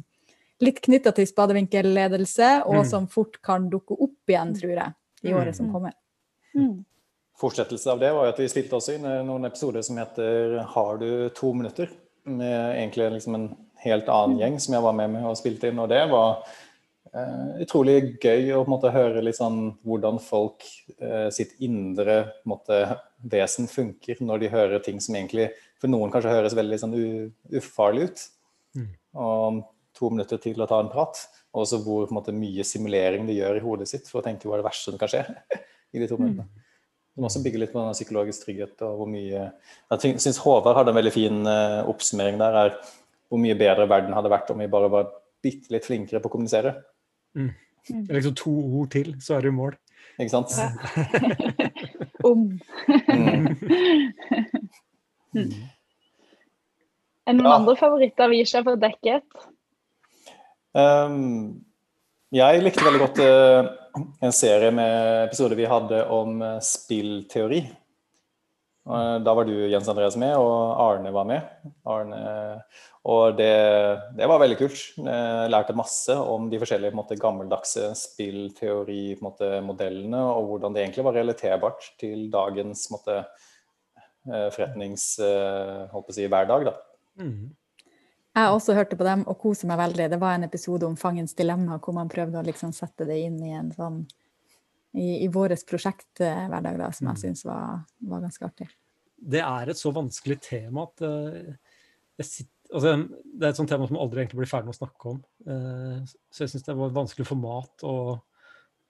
litt 0.64 0.80
knytta 0.86 1.12
til 1.12 1.28
spadevinkelledelse, 1.28 2.64
og 2.66 2.78
Mm. 2.86 2.90
som 2.90 3.08
fort 3.12 3.42
kan 3.44 3.70
dukke 3.70 3.92
opp 4.00 4.32
igjen, 4.32 4.54
tror 4.56 4.72
jeg, 4.72 4.94
i 5.24 5.32
Mm. 5.34 5.40
året 5.42 5.56
som 5.56 5.72
kommer. 5.72 5.92
Mm. 6.56 6.86
Fortsettelse 7.38 7.92
av 7.92 8.00
det 8.00 8.14
var 8.14 8.24
jo 8.26 8.32
at 8.32 8.40
vi 8.40 8.48
spilte 8.48 8.76
oss 8.76 8.88
inn 8.90 9.02
noen 9.04 9.46
episoder 9.46 9.82
som 9.84 9.98
heter 9.98 10.64
'Har 10.64 10.98
du 10.98 11.30
to 11.30 11.54
minutter?' 11.54 11.90
Med 12.26 12.76
egentlig 12.78 13.12
liksom 13.12 13.36
en 13.36 13.56
helt 13.84 14.08
annen 14.08 14.40
gjeng 14.40 14.60
som 14.60 14.74
jeg 14.74 14.82
var 14.82 14.94
med 14.94 15.10
med 15.12 15.24
og 15.26 15.36
spilte 15.38 15.68
inn. 15.68 15.78
Og 15.80 15.90
det 15.90 16.10
var 16.10 16.38
eh, 17.14 17.62
utrolig 17.66 18.18
gøy 18.24 18.52
å 18.58 18.64
måte 18.70 18.94
høre 18.94 19.34
sånn 19.36 19.76
hvordan 19.86 20.18
folk 20.24 20.66
uh, 21.02 21.30
sitt 21.34 21.56
indre 21.64 22.18
måte, 22.50 22.98
vesen 23.22 23.70
funker 23.72 24.22
når 24.24 24.44
de 24.44 24.52
hører 24.54 24.84
ting 24.86 25.02
som 25.04 25.18
egentlig 25.18 25.52
for 25.82 25.92
noen 25.92 26.12
kanskje 26.14 26.34
høres 26.34 26.58
veldig 26.58 26.82
sånn 26.82 26.98
ufarlig 27.60 28.10
ut. 28.10 28.26
Mm. 28.76 28.92
Og 29.22 29.64
to 29.96 30.12
minutter 30.12 30.42
til 30.42 30.62
å 30.62 30.68
ta 30.70 30.82
en 30.82 30.92
prat. 30.92 31.20
Og 31.56 31.64
også 31.64 31.80
hvor 31.86 32.12
måte, 32.14 32.36
mye 32.36 32.66
simulering 32.68 33.28
de 33.28 33.38
gjør 33.38 33.60
i 33.60 33.64
hodet 33.64 33.90
sitt 33.92 34.10
for 34.12 34.20
å 34.20 34.26
tenke 34.26 34.50
hva 34.50 34.58
er 34.58 34.64
det 34.64 34.70
verste 34.70 34.92
som 34.92 35.00
kan 35.00 35.12
skje 35.12 35.24
i 35.96 36.02
de 36.02 36.10
to 36.10 36.20
minuttene. 36.20 36.66
må 37.16 37.30
også 37.30 37.44
bygge 37.46 37.62
litt 37.62 37.72
på 37.72 37.80
den 37.80 37.96
psykologisk 37.96 38.44
trygghet 38.44 38.82
og 38.84 38.98
hvor 39.00 39.08
mye 39.08 39.46
Jeg 39.48 40.20
syns 40.20 40.42
Håvard 40.44 40.76
hadde 40.76 40.92
en 40.92 41.00
veldig 41.00 41.14
fin 41.16 41.38
uh, 41.48 41.88
oppsummering 41.88 42.42
der. 42.42 42.60
er 42.64 42.76
Hvor 43.32 43.40
mye 43.40 43.56
bedre 43.60 43.88
verden 43.88 44.18
hadde 44.18 44.34
vært 44.34 44.52
om 44.52 44.60
vi 44.60 44.72
bare 44.72 44.92
var 44.92 45.14
bitte 45.46 45.72
litt 45.72 45.88
flinkere 45.88 46.20
på 46.20 46.32
å 46.32 46.34
kommunisere. 46.34 46.74
Det 47.36 48.10
er 48.10 48.18
liksom 48.18 48.38
to 48.40 48.54
ord 48.80 48.90
til, 48.96 49.14
så 49.22 49.38
er 49.38 49.46
du 49.46 49.52
i 49.52 49.56
mål. 49.56 49.76
Ikke 50.18 50.32
sant? 50.32 50.56
Ja. 50.58 50.72
om. 52.30 52.60
Mm. 53.10 53.48
Mm. 55.36 55.54
Er 57.26 57.34
det 57.34 57.40
noen 57.40 57.50
Ja. 57.50 57.56
andre 57.60 57.76
favoritter 57.76 58.30
vi 58.32 58.42
ikke 58.44 58.60
har 58.60 58.68
fått 58.68 58.84
dekket? 58.84 59.48
Um, 60.76 61.66
jeg 62.36 62.62
likte 62.64 62.86
veldig 62.86 63.02
godt 63.02 63.22
uh, 63.24 63.70
en 64.22 64.36
serie 64.36 64.72
med 64.76 65.26
episoder 65.28 65.56
vi 65.56 65.68
hadde 65.70 66.04
om 66.12 66.42
uh, 66.42 66.60
spillteori. 66.60 67.62
Uh, 68.86 69.18
da 69.26 69.34
var 69.34 69.48
du 69.48 69.56
Jens 69.72 69.90
Andreas 69.90 70.18
med, 70.20 70.36
og 70.38 70.82
Arne 70.84 71.14
var 71.16 71.26
med. 71.30 71.42
Arne, 71.86 72.20
og 73.06 73.38
det, 73.38 73.54
det 74.18 74.26
var 74.30 74.40
veldig 74.42 74.58
kult. 74.58 74.80
Jeg 74.98 75.52
lærte 75.54 75.78
masse 75.78 76.14
om 76.18 76.50
de 76.50 76.60
forskjellige 76.62 76.92
på 76.92 76.96
en 76.98 77.04
måte, 77.04 77.22
gammeldagse 77.22 77.84
spillteorimodellene, 78.02 80.22
og 80.26 80.42
hvordan 80.50 80.74
det 80.74 80.82
egentlig 80.84 81.06
var 81.06 81.18
relaterbart 81.20 81.82
til 82.02 82.20
dagens 82.34 82.80
på 82.88 82.90
en 82.90 82.96
måte, 82.98 83.16
eh, 84.32 84.50
forretnings... 84.56 85.06
eh, 85.22 85.82
holdt 85.94 86.08
på 86.08 86.12
å 86.16 86.18
si, 86.18 86.26
hverdag. 86.32 86.62
Da. 86.72 86.76
Mm. 87.22 87.46
Jeg 88.36 88.52
også 88.52 88.76
hørte 88.76 88.98
på 89.00 89.08
dem 89.08 89.22
og 89.32 89.38
koser 89.40 89.70
meg 89.70 89.80
veldig. 89.80 90.10
Det 90.12 90.20
var 90.20 90.34
en 90.36 90.48
episode 90.50 90.84
om 90.90 90.98
fangens 91.00 91.34
dilemma, 91.38 91.78
hvor 91.80 91.94
man 91.96 92.12
prøvde 92.12 92.42
å 92.42 92.48
liksom 92.48 92.72
sette 92.76 93.04
det 93.08 93.18
inn 93.28 93.38
i 93.46 93.54
en 93.56 93.72
sånn 93.76 94.00
i, 94.96 95.24
i 95.24 95.28
vårt 95.32 95.64
prosjekthverdag, 95.70 96.80
da, 96.80 96.90
som 96.96 97.12
jeg 97.12 97.22
syns 97.22 97.46
var, 97.48 97.84
var 98.10 98.24
ganske 98.24 98.48
artig. 98.48 98.68
Det 99.16 99.42
er 99.44 99.72
et 99.72 99.80
så 99.80 99.92
vanskelig 99.96 100.38
tema 100.44 100.86
at 100.88 101.04
uh, 101.06 101.56
jeg 102.20 102.28
sitter, 102.28 102.55
altså, 102.74 102.96
det 103.06 103.46
er 103.46 103.52
et 103.52 103.60
sånt 103.60 103.72
tema 103.72 103.88
som 103.90 104.00
aldri 104.02 104.24
egentlig 104.24 104.42
blir 104.42 104.50
ferdig 104.50 104.70
med 104.70 104.78
å 104.78 104.80
snakke 104.80 105.12
om. 105.12 105.20
Eh, 105.50 106.16
så 106.34 106.46
jeg 106.46 106.54
syns 106.54 106.66
det 106.68 106.78
var 106.78 106.92
et 106.92 106.98
vanskelig 106.98 107.28
format 107.28 107.86
å, 107.88 107.96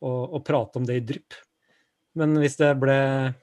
å, 0.05 0.13
å 0.38 0.41
prate 0.45 0.81
om 0.81 0.88
det 0.88 0.99
i 0.99 1.05
drypp. 1.13 1.38
Men 2.15 2.38
hvis 2.39 2.55
det 2.61 2.71
ble, 2.79 2.97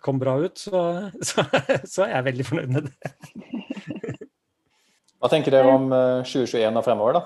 kom 0.05 0.21
bra 0.21 0.39
ut, 0.41 0.57
så, 0.59 0.83
så, 1.29 1.45
så 1.85 2.07
er 2.07 2.17
jeg 2.17 2.29
veldig 2.31 2.49
fornøyd 2.49 2.75
med 2.79 2.89
det. 2.89 3.13
Hva 5.23 5.31
tenker 5.31 5.55
dere 5.55 5.77
om 5.77 5.93
eh, 5.95 6.25
2021 6.27 6.81
og 6.81 6.87
fremover, 6.87 7.21
da? 7.21 7.25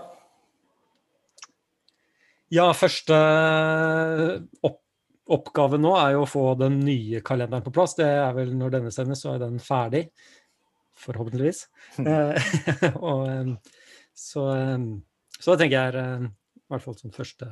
Ja, 2.54 2.66
første 2.76 3.16
opp, 4.62 4.82
oppgave 5.34 5.78
nå 5.80 5.96
er 5.98 6.12
jo 6.14 6.22
å 6.22 6.30
få 6.30 6.44
den 6.60 6.78
nye 6.86 7.22
kalenderen 7.26 7.64
på 7.64 7.72
plass. 7.74 7.96
Det 7.98 8.06
er 8.06 8.34
vel 8.36 8.52
når 8.54 8.76
denne 8.76 8.92
sendes, 8.94 9.24
så 9.24 9.34
er 9.34 9.42
den 9.42 9.56
ferdig. 9.62 10.04
Forhåpentligvis. 10.96 11.66
Eh, 12.06 12.96
og, 13.10 13.26
eh, 13.28 13.54
så, 14.16 14.48
eh, 14.56 14.84
så 15.38 15.54
det 15.54 15.64
tenker 15.64 15.76
jeg 15.76 15.94
er 15.94 16.00
eh, 16.02 16.28
i 16.66 16.74
hvert 16.74 16.84
fall 16.84 16.98
som 16.98 17.14
første 17.14 17.50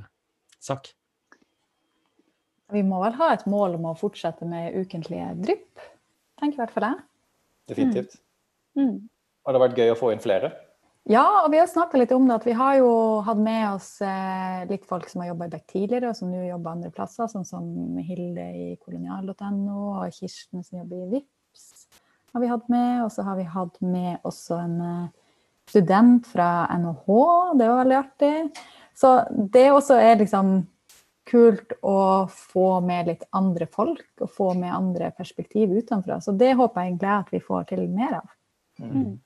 sak. 0.65 0.91
Vi 2.73 2.83
må 2.83 2.99
vel 3.05 3.17
ha 3.21 3.33
et 3.35 3.45
mål 3.51 3.77
om 3.79 3.91
å 3.91 3.97
fortsette 3.99 4.47
med 4.49 4.75
ukentlige 4.81 5.31
drypp, 5.45 5.83
tenker 6.41 6.57
i 6.57 6.63
hvert 6.65 6.75
fall 6.75 6.89
jeg. 6.89 7.03
Definitivt. 7.71 8.17
Mm. 8.79 8.97
Har 9.45 9.55
det 9.55 9.61
vært 9.63 9.79
gøy 9.79 9.93
å 9.93 9.99
få 9.99 10.11
inn 10.15 10.23
flere? 10.25 10.51
Ja, 11.05 11.45
og 11.45 11.51
vi 11.53 11.59
har 11.61 11.69
snakka 11.69 11.99
litt 12.01 12.13
om 12.17 12.25
det. 12.27 12.39
at 12.41 12.47
Vi 12.49 12.55
har 12.57 12.79
jo 12.81 12.91
hatt 13.27 13.41
med 13.45 13.65
oss 13.75 13.91
eh, 14.01 14.65
litt 14.71 14.87
folk 14.89 15.05
som 15.11 15.21
har 15.21 15.35
jobba 15.35 15.51
i 15.51 15.53
Beck 15.53 15.67
tidligere, 15.69 16.11
og 16.11 16.17
som 16.17 16.31
nå 16.33 16.47
jobber 16.47 16.73
andre 16.73 16.93
plasser, 16.97 17.29
sånn 17.29 17.45
som 17.45 17.67
Hilde 18.01 18.47
i 18.57 18.69
kolonial.no, 18.81 19.81
og 19.99 20.17
Kirsten 20.17 20.65
som 20.65 20.81
jobber 20.81 21.05
i 21.05 21.11
VIPS 21.13 21.34
har 22.35 22.43
vi 22.43 22.51
hatt 22.51 22.69
med. 22.73 23.05
Og 23.05 23.13
så 23.15 23.25
har 23.27 23.39
vi 23.39 23.49
hatt 23.49 23.81
med 23.81 24.19
også 24.27 24.61
en 24.61 24.77
eh, 24.85 25.11
student 25.71 26.27
fra 26.29 26.67
NHH, 26.77 27.09
det 27.59 27.69
var 27.69 27.83
veldig 27.83 27.99
artig. 27.99 28.35
Så 28.95 29.17
det 29.33 29.71
også 29.73 29.99
er 29.99 30.21
liksom 30.21 30.57
kult 31.25 31.73
å 31.81 32.27
få 32.29 32.69
med 32.85 33.09
litt 33.09 33.23
andre 33.35 33.67
folk, 33.73 34.07
og 34.21 34.31
få 34.31 34.51
med 34.59 34.75
andre 34.75 35.09
perspektiv 35.17 35.73
utenfra. 35.73 36.21
Så 36.21 36.35
det 36.37 36.53
håper 36.59 36.83
jeg 36.83 36.93
egentlig 36.93 37.13
at 37.15 37.33
vi 37.33 37.41
får 37.43 37.71
til 37.71 37.87
mer 37.89 38.19
av. 38.21 38.35
Mm. 38.83 39.21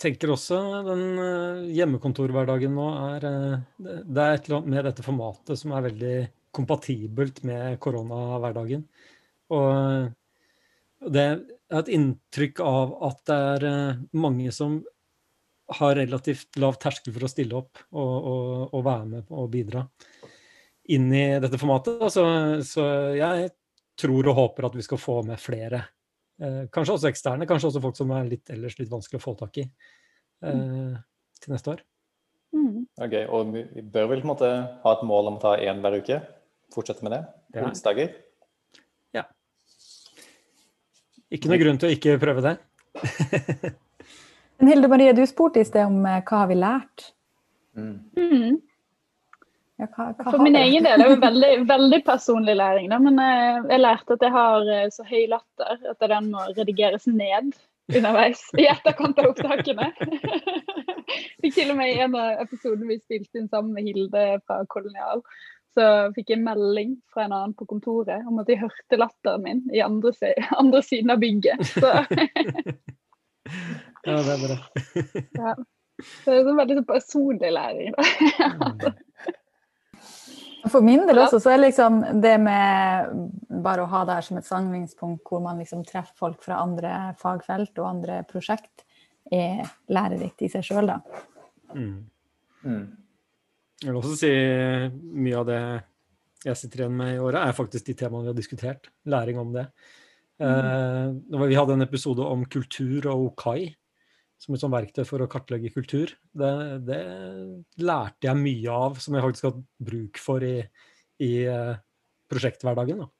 tenker 0.00 0.30
også 0.32 0.58
den 0.86 1.02
eh, 1.20 1.58
hjemmekontorhverdagen 1.76 2.72
nå 2.72 2.86
er 3.12 3.26
eh, 3.28 3.58
Det 3.76 3.96
det 4.08 4.22
er 4.22 4.32
et 4.32 4.46
eller 4.48 4.56
annet 4.56 4.70
med 4.72 4.86
dette 4.88 5.04
formatet 5.04 5.60
som 5.60 5.74
er 5.76 5.84
veldig 5.84 6.14
kompatibelt 6.56 7.42
med 7.46 7.76
koronahverdagen. 7.84 8.82
Og 9.52 10.08
det 11.10 11.22
er 11.22 11.80
et 11.80 11.90
inntrykk 11.92 12.60
av 12.64 12.96
at 13.08 13.22
det 13.28 13.38
er 13.54 13.68
eh, 13.68 14.02
mange 14.18 14.52
som 14.54 14.80
har 15.72 15.96
relativt 15.96 16.58
lav 16.60 16.76
terskel 16.80 17.14
for 17.14 17.24
å 17.24 17.30
stille 17.30 17.56
opp 17.56 17.80
og, 17.90 18.12
og, 18.12 18.74
og 18.76 18.84
være 18.84 19.08
med 19.08 19.32
og 19.32 19.48
bidra 19.52 19.86
inn 20.92 21.06
i 21.14 21.24
dette 21.40 21.58
formatet. 21.60 22.02
Så, 22.12 22.24
så 22.66 22.86
jeg 23.16 23.52
tror 23.98 24.28
og 24.32 24.38
håper 24.38 24.68
at 24.68 24.76
vi 24.76 24.84
skal 24.84 25.00
få 25.00 25.20
med 25.26 25.40
flere. 25.40 25.84
Eh, 26.42 26.64
kanskje 26.74 26.98
også 26.98 27.10
eksterne, 27.12 27.48
kanskje 27.48 27.70
også 27.70 27.84
folk 27.84 27.98
som 27.98 28.12
er 28.16 28.28
litt 28.28 28.52
ellers 28.52 28.76
litt 28.80 28.92
vanskelig 28.92 29.20
å 29.20 29.24
få 29.24 29.36
tak 29.38 29.62
i 29.62 29.64
eh, 29.64 30.98
til 31.42 31.54
neste 31.54 31.76
år. 31.76 31.84
Mm. 32.52 32.84
Er. 33.00 33.30
Og 33.32 33.54
vi 33.54 33.64
bør 33.80 34.10
vel 34.10 34.20
på 34.20 34.28
en 34.28 34.34
måte 34.34 34.50
ha 34.82 34.92
et 34.92 35.06
mål 35.08 35.32
om 35.32 35.38
å 35.38 35.42
ta 35.42 35.54
én 35.62 35.80
hver 35.84 36.02
uke? 36.02 36.20
Fortsette 36.74 37.04
med 37.06 37.16
det? 37.16 37.22
Ja. 37.56 37.64
Onsdager? 37.68 38.12
Ikke 41.32 41.48
noe 41.48 41.60
grunn 41.60 41.80
til 41.80 41.88
å 41.88 41.94
ikke 41.96 42.18
prøve 42.20 42.44
det. 42.44 42.56
Men 44.60 44.68
Hilde 44.70 44.90
Marie, 44.92 45.14
du 45.16 45.24
spurte 45.26 45.62
i 45.62 45.66
sted 45.66 45.88
om 45.88 46.04
eh, 46.06 46.20
hva 46.28 46.44
har 46.44 46.50
vi 46.50 46.58
lært? 46.60 47.08
Mm. 47.78 47.96
Mm. 48.18 48.60
Ja, 49.80 49.88
hva, 49.88 50.10
hva 50.12 50.28
For 50.28 50.44
min 50.44 50.58
egen 50.60 50.86
del 50.86 51.02
er 51.02 51.14
det 51.14 51.20
veldig, 51.26 51.52
veldig 51.70 52.00
personlig 52.06 52.56
læring. 52.60 52.90
Da. 52.92 53.00
Men 53.02 53.18
eh, 53.22 53.60
jeg 53.72 53.82
lærte 53.82 54.18
at 54.18 54.26
jeg 54.26 54.34
har 54.36 54.72
eh, 54.76 54.88
så 54.94 55.06
høy 55.08 55.24
latter 55.32 55.86
at 55.94 56.08
den 56.12 56.32
må 56.34 56.46
redigeres 56.52 57.08
ned 57.10 57.54
underveis 57.92 58.44
i 58.60 58.68
etterkant 58.70 59.18
av 59.18 59.32
opptakene. 59.32 59.88
Fikk 61.42 61.56
til 61.56 61.72
og 61.72 61.80
med 61.80 61.90
i 61.90 62.04
en 62.04 62.14
av 62.16 62.44
episodene 62.44 62.92
vi 62.92 63.00
spilte 63.00 63.40
inn 63.40 63.50
sammen 63.50 63.74
med 63.74 63.88
Hilde 63.88 64.26
fra 64.46 64.62
Kolonial, 64.70 65.24
så 65.72 65.86
fikk 66.16 66.32
jeg 66.34 66.42
melding 66.44 66.96
fra 67.12 67.24
en 67.26 67.32
annen 67.36 67.54
på 67.56 67.66
kontoret 67.70 68.26
om 68.28 68.40
at 68.42 68.48
de 68.50 68.58
hørte 68.60 68.98
latteren 69.00 69.44
min 69.44 69.62
i 69.72 69.80
andre, 69.84 70.12
si- 70.16 70.34
andre 70.60 70.82
siden 70.84 71.14
av 71.14 71.22
bygget. 71.22 71.62
Så, 71.72 71.92
Ja, 74.02 74.16
det 74.18 74.32
er 74.32 74.40
bra. 74.42 74.56
ja. 75.44 75.54
så 76.24 76.32
det 76.32 76.38
er 76.40 76.48
en 76.50 76.58
veldig 76.58 76.76
sånn 76.80 76.88
personlig 76.88 77.50
læring. 77.54 77.92
For 80.70 80.84
min 80.84 81.02
del 81.08 81.18
også, 81.18 81.40
så 81.42 81.52
er 81.52 81.60
liksom 81.64 82.00
det 82.22 82.36
med 82.42 83.10
bare 83.64 83.82
å 83.82 83.90
ha 83.90 84.04
det 84.06 84.16
her 84.18 84.26
som 84.26 84.38
et 84.38 84.46
samlingspunkt 84.46 85.26
hvor 85.28 85.42
man 85.42 85.58
liksom 85.58 85.82
treffer 85.86 86.14
folk 86.18 86.42
fra 86.44 86.60
andre 86.62 86.92
fagfelt 87.20 87.78
og 87.82 87.88
andre 87.88 88.20
prosjekt, 88.30 88.84
er 89.32 89.66
lærerikt 89.90 90.42
i 90.46 90.50
seg 90.52 90.66
sjøl, 90.66 90.90
da. 90.92 91.00
Mm. 91.74 91.96
Mm. 92.62 92.84
Jeg 93.82 93.90
vil 93.90 93.98
også 93.98 94.16
si 94.20 94.30
mye 95.26 95.40
av 95.40 95.48
det 95.48 95.60
jeg 96.42 96.58
sitter 96.58 96.82
igjen 96.84 96.96
med 96.98 97.12
i 97.14 97.20
året, 97.22 97.38
er 97.42 97.54
faktisk 97.54 97.86
de 97.86 97.94
temaene 97.98 98.26
vi 98.26 98.32
har 98.32 98.38
diskutert. 98.38 98.88
Læring 99.06 99.38
om 99.38 99.52
det. 99.54 99.68
Eh, 100.42 101.06
det 101.30 101.48
vi 101.50 101.58
hadde 101.58 101.76
en 101.76 101.84
episode 101.86 102.24
om 102.26 102.42
kultur 102.50 103.06
og 103.12 103.28
okai 103.32 103.68
som 104.42 104.56
et 104.56 104.62
sånt 104.62 104.74
verktøy 104.74 105.04
for 105.06 105.22
å 105.22 105.28
kartlegge 105.30 105.70
kultur. 105.70 106.10
Det, 106.34 106.52
det 106.88 106.98
lærte 107.86 108.26
jeg 108.26 108.40
mye 108.42 108.74
av, 108.74 108.96
som 108.98 109.14
jeg 109.14 109.22
faktisk 109.22 109.46
har 109.46 109.52
hatt 109.54 109.66
bruk 109.90 110.18
for 110.18 110.42
i, 110.46 110.56
i 111.22 111.32
eh, 111.46 111.76
prosjekthverdagen. 112.32 113.04
Da. 113.04 113.10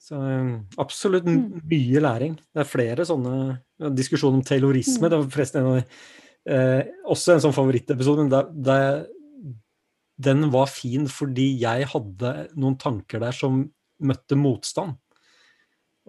Så 0.00 0.16
eh, 0.16 0.54
absolutt 0.80 1.28
m- 1.28 1.60
mye 1.68 2.00
læring. 2.00 2.38
Det 2.56 2.64
er 2.64 2.70
flere 2.72 3.04
sånne 3.08 3.92
diskusjoner 4.00 4.40
om 4.40 4.46
taylorisme. 4.48 5.12
Det 5.12 5.20
var 5.20 5.28
forresten 5.36 5.60
en 5.60 5.70
av 5.74 5.78
de 5.82 5.84
Eh, 6.48 6.82
også 7.04 7.34
en 7.34 7.42
sånn 7.44 7.56
favorittepisode. 7.56 8.24
men 8.24 8.32
det, 8.32 8.42
det, 8.64 9.56
den 10.30 10.48
var 10.52 10.70
fin 10.72 11.08
fordi 11.10 11.50
jeg 11.60 11.88
hadde 11.92 12.34
noen 12.56 12.78
tanker 12.80 13.22
der 13.22 13.36
som 13.36 13.64
møtte 14.00 14.38
motstand. 14.38 14.96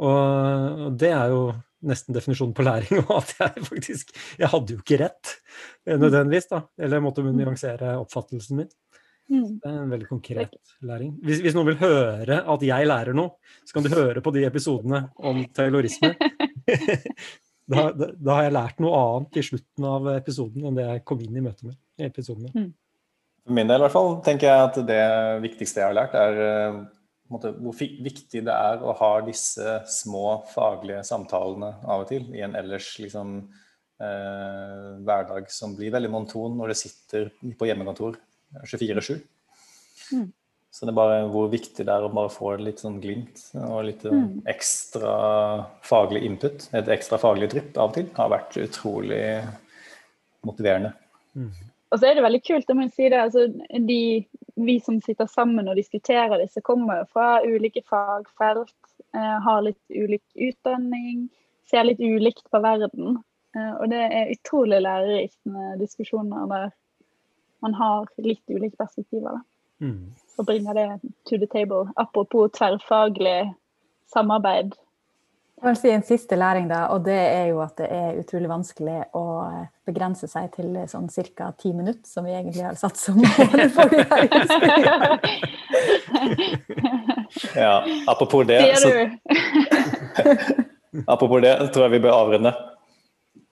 Og 0.02 0.88
og 0.88 0.96
det 0.98 1.12
er 1.14 1.34
jo 1.34 1.42
nesten 1.86 2.16
definisjonen 2.16 2.56
på 2.58 2.66
læring. 2.66 3.02
Og 3.08 3.18
at 3.20 3.36
jeg 3.40 3.66
faktisk 3.68 4.14
Jeg 4.40 4.52
hadde 4.54 4.76
jo 4.76 4.84
ikke 4.84 5.02
rett, 5.04 5.36
eh, 5.86 5.98
nødvendigvis, 5.98 6.50
da. 6.52 6.64
Eller 6.80 7.00
jeg 7.00 7.06
måtte 7.08 7.26
nyansere 7.28 7.98
oppfattelsen 8.02 8.64
min. 8.64 8.72
Mm. 9.32 9.60
Det 9.64 9.70
er 9.70 9.78
en 9.80 9.94
veldig 9.94 10.10
konkret 10.10 10.58
læring. 10.84 11.14
Hvis, 11.24 11.40
hvis 11.44 11.56
noen 11.56 11.70
vil 11.72 11.80
høre 11.80 12.42
at 12.52 12.66
jeg 12.68 12.88
lærer 12.90 13.16
noe, 13.16 13.38
så 13.64 13.78
kan 13.78 13.86
du 13.86 13.94
høre 13.94 14.24
på 14.24 14.34
de 14.36 14.44
episodene 14.48 15.06
om 15.16 15.46
taylorisme. 15.56 16.16
da, 17.72 17.88
da, 17.96 18.12
da 18.16 18.38
har 18.38 18.48
jeg 18.48 18.56
lært 18.58 18.82
noe 18.84 19.02
annet 19.02 19.40
i 19.40 19.44
slutten 19.46 19.88
av 19.88 20.08
episoden 20.14 20.68
enn 20.68 20.78
det 20.78 20.88
jeg 20.88 21.04
kom 21.08 21.22
inn 21.24 21.38
i 21.40 21.44
møtet 21.44 21.70
med. 21.70 21.78
i 22.02 22.10
Mm. 22.52 22.72
For 23.42 23.58
min 23.58 23.70
del 23.70 23.82
i 23.82 23.86
hvert 23.86 23.96
fall 23.96 24.16
tenker 24.26 24.50
jeg 24.50 24.66
at 24.68 24.80
det 24.88 25.04
viktigste 25.44 25.82
jeg 25.82 25.90
har 25.90 25.98
lært, 25.98 26.18
er 26.18 26.42
eh, 26.46 26.82
måte, 27.32 27.54
hvor 27.58 27.78
viktig 27.78 28.44
det 28.46 28.54
er 28.54 28.84
å 28.84 28.94
ha 29.00 29.12
disse 29.26 29.80
små 29.90 30.42
faglige 30.52 31.04
samtalene 31.08 31.74
av 31.82 32.04
og 32.04 32.12
til 32.12 32.28
i 32.36 32.44
en 32.46 32.58
ellers 32.60 32.92
liksom 33.02 33.38
eh, 34.02 34.90
hverdag 35.02 35.50
som 35.54 35.76
blir 35.78 35.94
veldig 35.96 36.12
monton 36.14 36.60
når 36.60 36.74
du 36.74 36.80
sitter 36.84 37.32
på 37.58 37.70
hjemmekontor 37.70 38.20
24-7. 38.68 39.22
Mm. 40.12 40.30
Så 40.72 40.86
det 40.88 40.94
er 40.94 41.00
bare 41.02 41.18
hvor 41.28 41.50
viktig 41.52 41.84
det 41.84 41.92
er 41.92 42.06
å 42.08 42.14
bare 42.14 42.32
få 42.32 42.54
litt 42.64 42.80
sånn 42.80 43.02
glimt 43.04 43.42
og 43.60 43.84
litt 43.90 44.06
Mm. 44.08 44.42
ekstra 44.48 45.66
faglig 45.84 46.24
input, 46.24 46.70
et 46.74 46.88
ekstra 46.88 47.20
faglig 47.20 47.50
drypp 47.52 47.78
av 47.78 47.90
og 47.90 47.94
til, 47.98 48.08
har 48.16 48.30
vært 48.32 48.56
utrolig 48.56 49.44
motiverende. 50.48 50.94
Og 51.92 52.00
så 52.00 52.08
er 52.08 52.16
det 52.16 52.24
veldig 52.24 52.44
kult, 52.48 52.68
det 52.68 52.76
må 52.78 52.86
jeg 52.88 52.94
si 52.96 53.10
det. 53.10 53.20
Altså, 53.20 53.48
de, 53.88 54.26
vi 54.56 54.80
som 54.80 55.02
sitter 55.04 55.28
sammen 55.28 55.68
og 55.68 55.76
diskuterer 55.76 56.40
disse, 56.40 56.64
kommer 56.64 57.02
jo 57.02 57.10
fra 57.12 57.42
ulike 57.44 57.84
fagfelt, 57.84 58.74
eh, 59.14 59.40
har 59.44 59.62
litt 59.62 59.82
ulik 59.92 60.24
utdanning, 60.36 61.30
ser 61.68 61.84
litt 61.84 62.00
ulikt 62.00 62.48
på 62.50 62.64
verden. 62.64 63.20
Eh, 63.56 63.74
og 63.76 63.90
det 63.92 64.06
er 64.08 64.32
utrolig 64.32 64.80
lærerikt 64.82 65.40
med 65.44 65.80
diskusjoner 65.84 66.48
der 66.48 66.72
man 67.62 67.74
har 67.74 68.08
litt 68.18 68.44
ulike 68.50 68.78
perspektiver. 68.80 69.36
Da, 69.36 69.42
Mm. 69.82 70.14
Og 70.38 70.46
bringe 70.46 70.74
det 70.78 70.88
to 71.30 71.38
the 71.38 71.48
table. 71.48 71.92
Apropos 71.98 72.50
tverrfaglig 72.58 73.54
samarbeid. 74.14 74.74
Jeg 75.62 75.68
vil 75.70 75.78
si 75.78 75.90
en 75.94 76.04
siste 76.04 76.36
læring, 76.36 76.66
da, 76.72 76.88
og 76.90 77.04
det 77.06 77.14
er 77.14 77.52
jo 77.52 77.60
at 77.62 77.76
det 77.78 77.86
er 77.94 78.18
utrolig 78.18 78.50
vanskelig 78.50 78.96
å 79.14 79.24
begrense 79.86 80.26
seg 80.28 80.48
til 80.56 80.74
sånn 80.90 81.06
ca. 81.38 81.52
ti 81.54 81.70
minutter, 81.70 82.02
som 82.10 82.26
vi 82.26 82.34
egentlig 82.34 82.64
har 82.66 82.74
satt 82.80 82.98
som 82.98 83.20
mål 83.22 83.70
for. 83.76 83.90
Ja, 87.56 87.86
apropos 88.08 88.44
det, 88.44 88.58
så, 88.78 88.90
apropos 91.14 91.42
det, 91.42 91.54
tror 91.74 91.86
jeg 91.86 91.92
vi 91.92 92.00
bør 92.04 92.18
avrunde. 92.18 92.52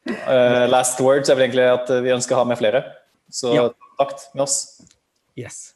Uh, 0.10 0.66
last 0.70 1.00
words 1.02 1.30
er 1.30 1.38
vel 1.38 1.46
egentlig 1.48 1.68
at 1.70 1.92
vi 2.04 2.12
ønsker 2.14 2.36
å 2.36 2.42
ha 2.42 2.48
med 2.50 2.60
flere. 2.60 2.84
Så 3.32 3.54
Ja. 3.56 3.70
kontakt 3.70 4.30
med 4.34 4.44
oss, 4.44 4.82
Yes. 5.38 5.76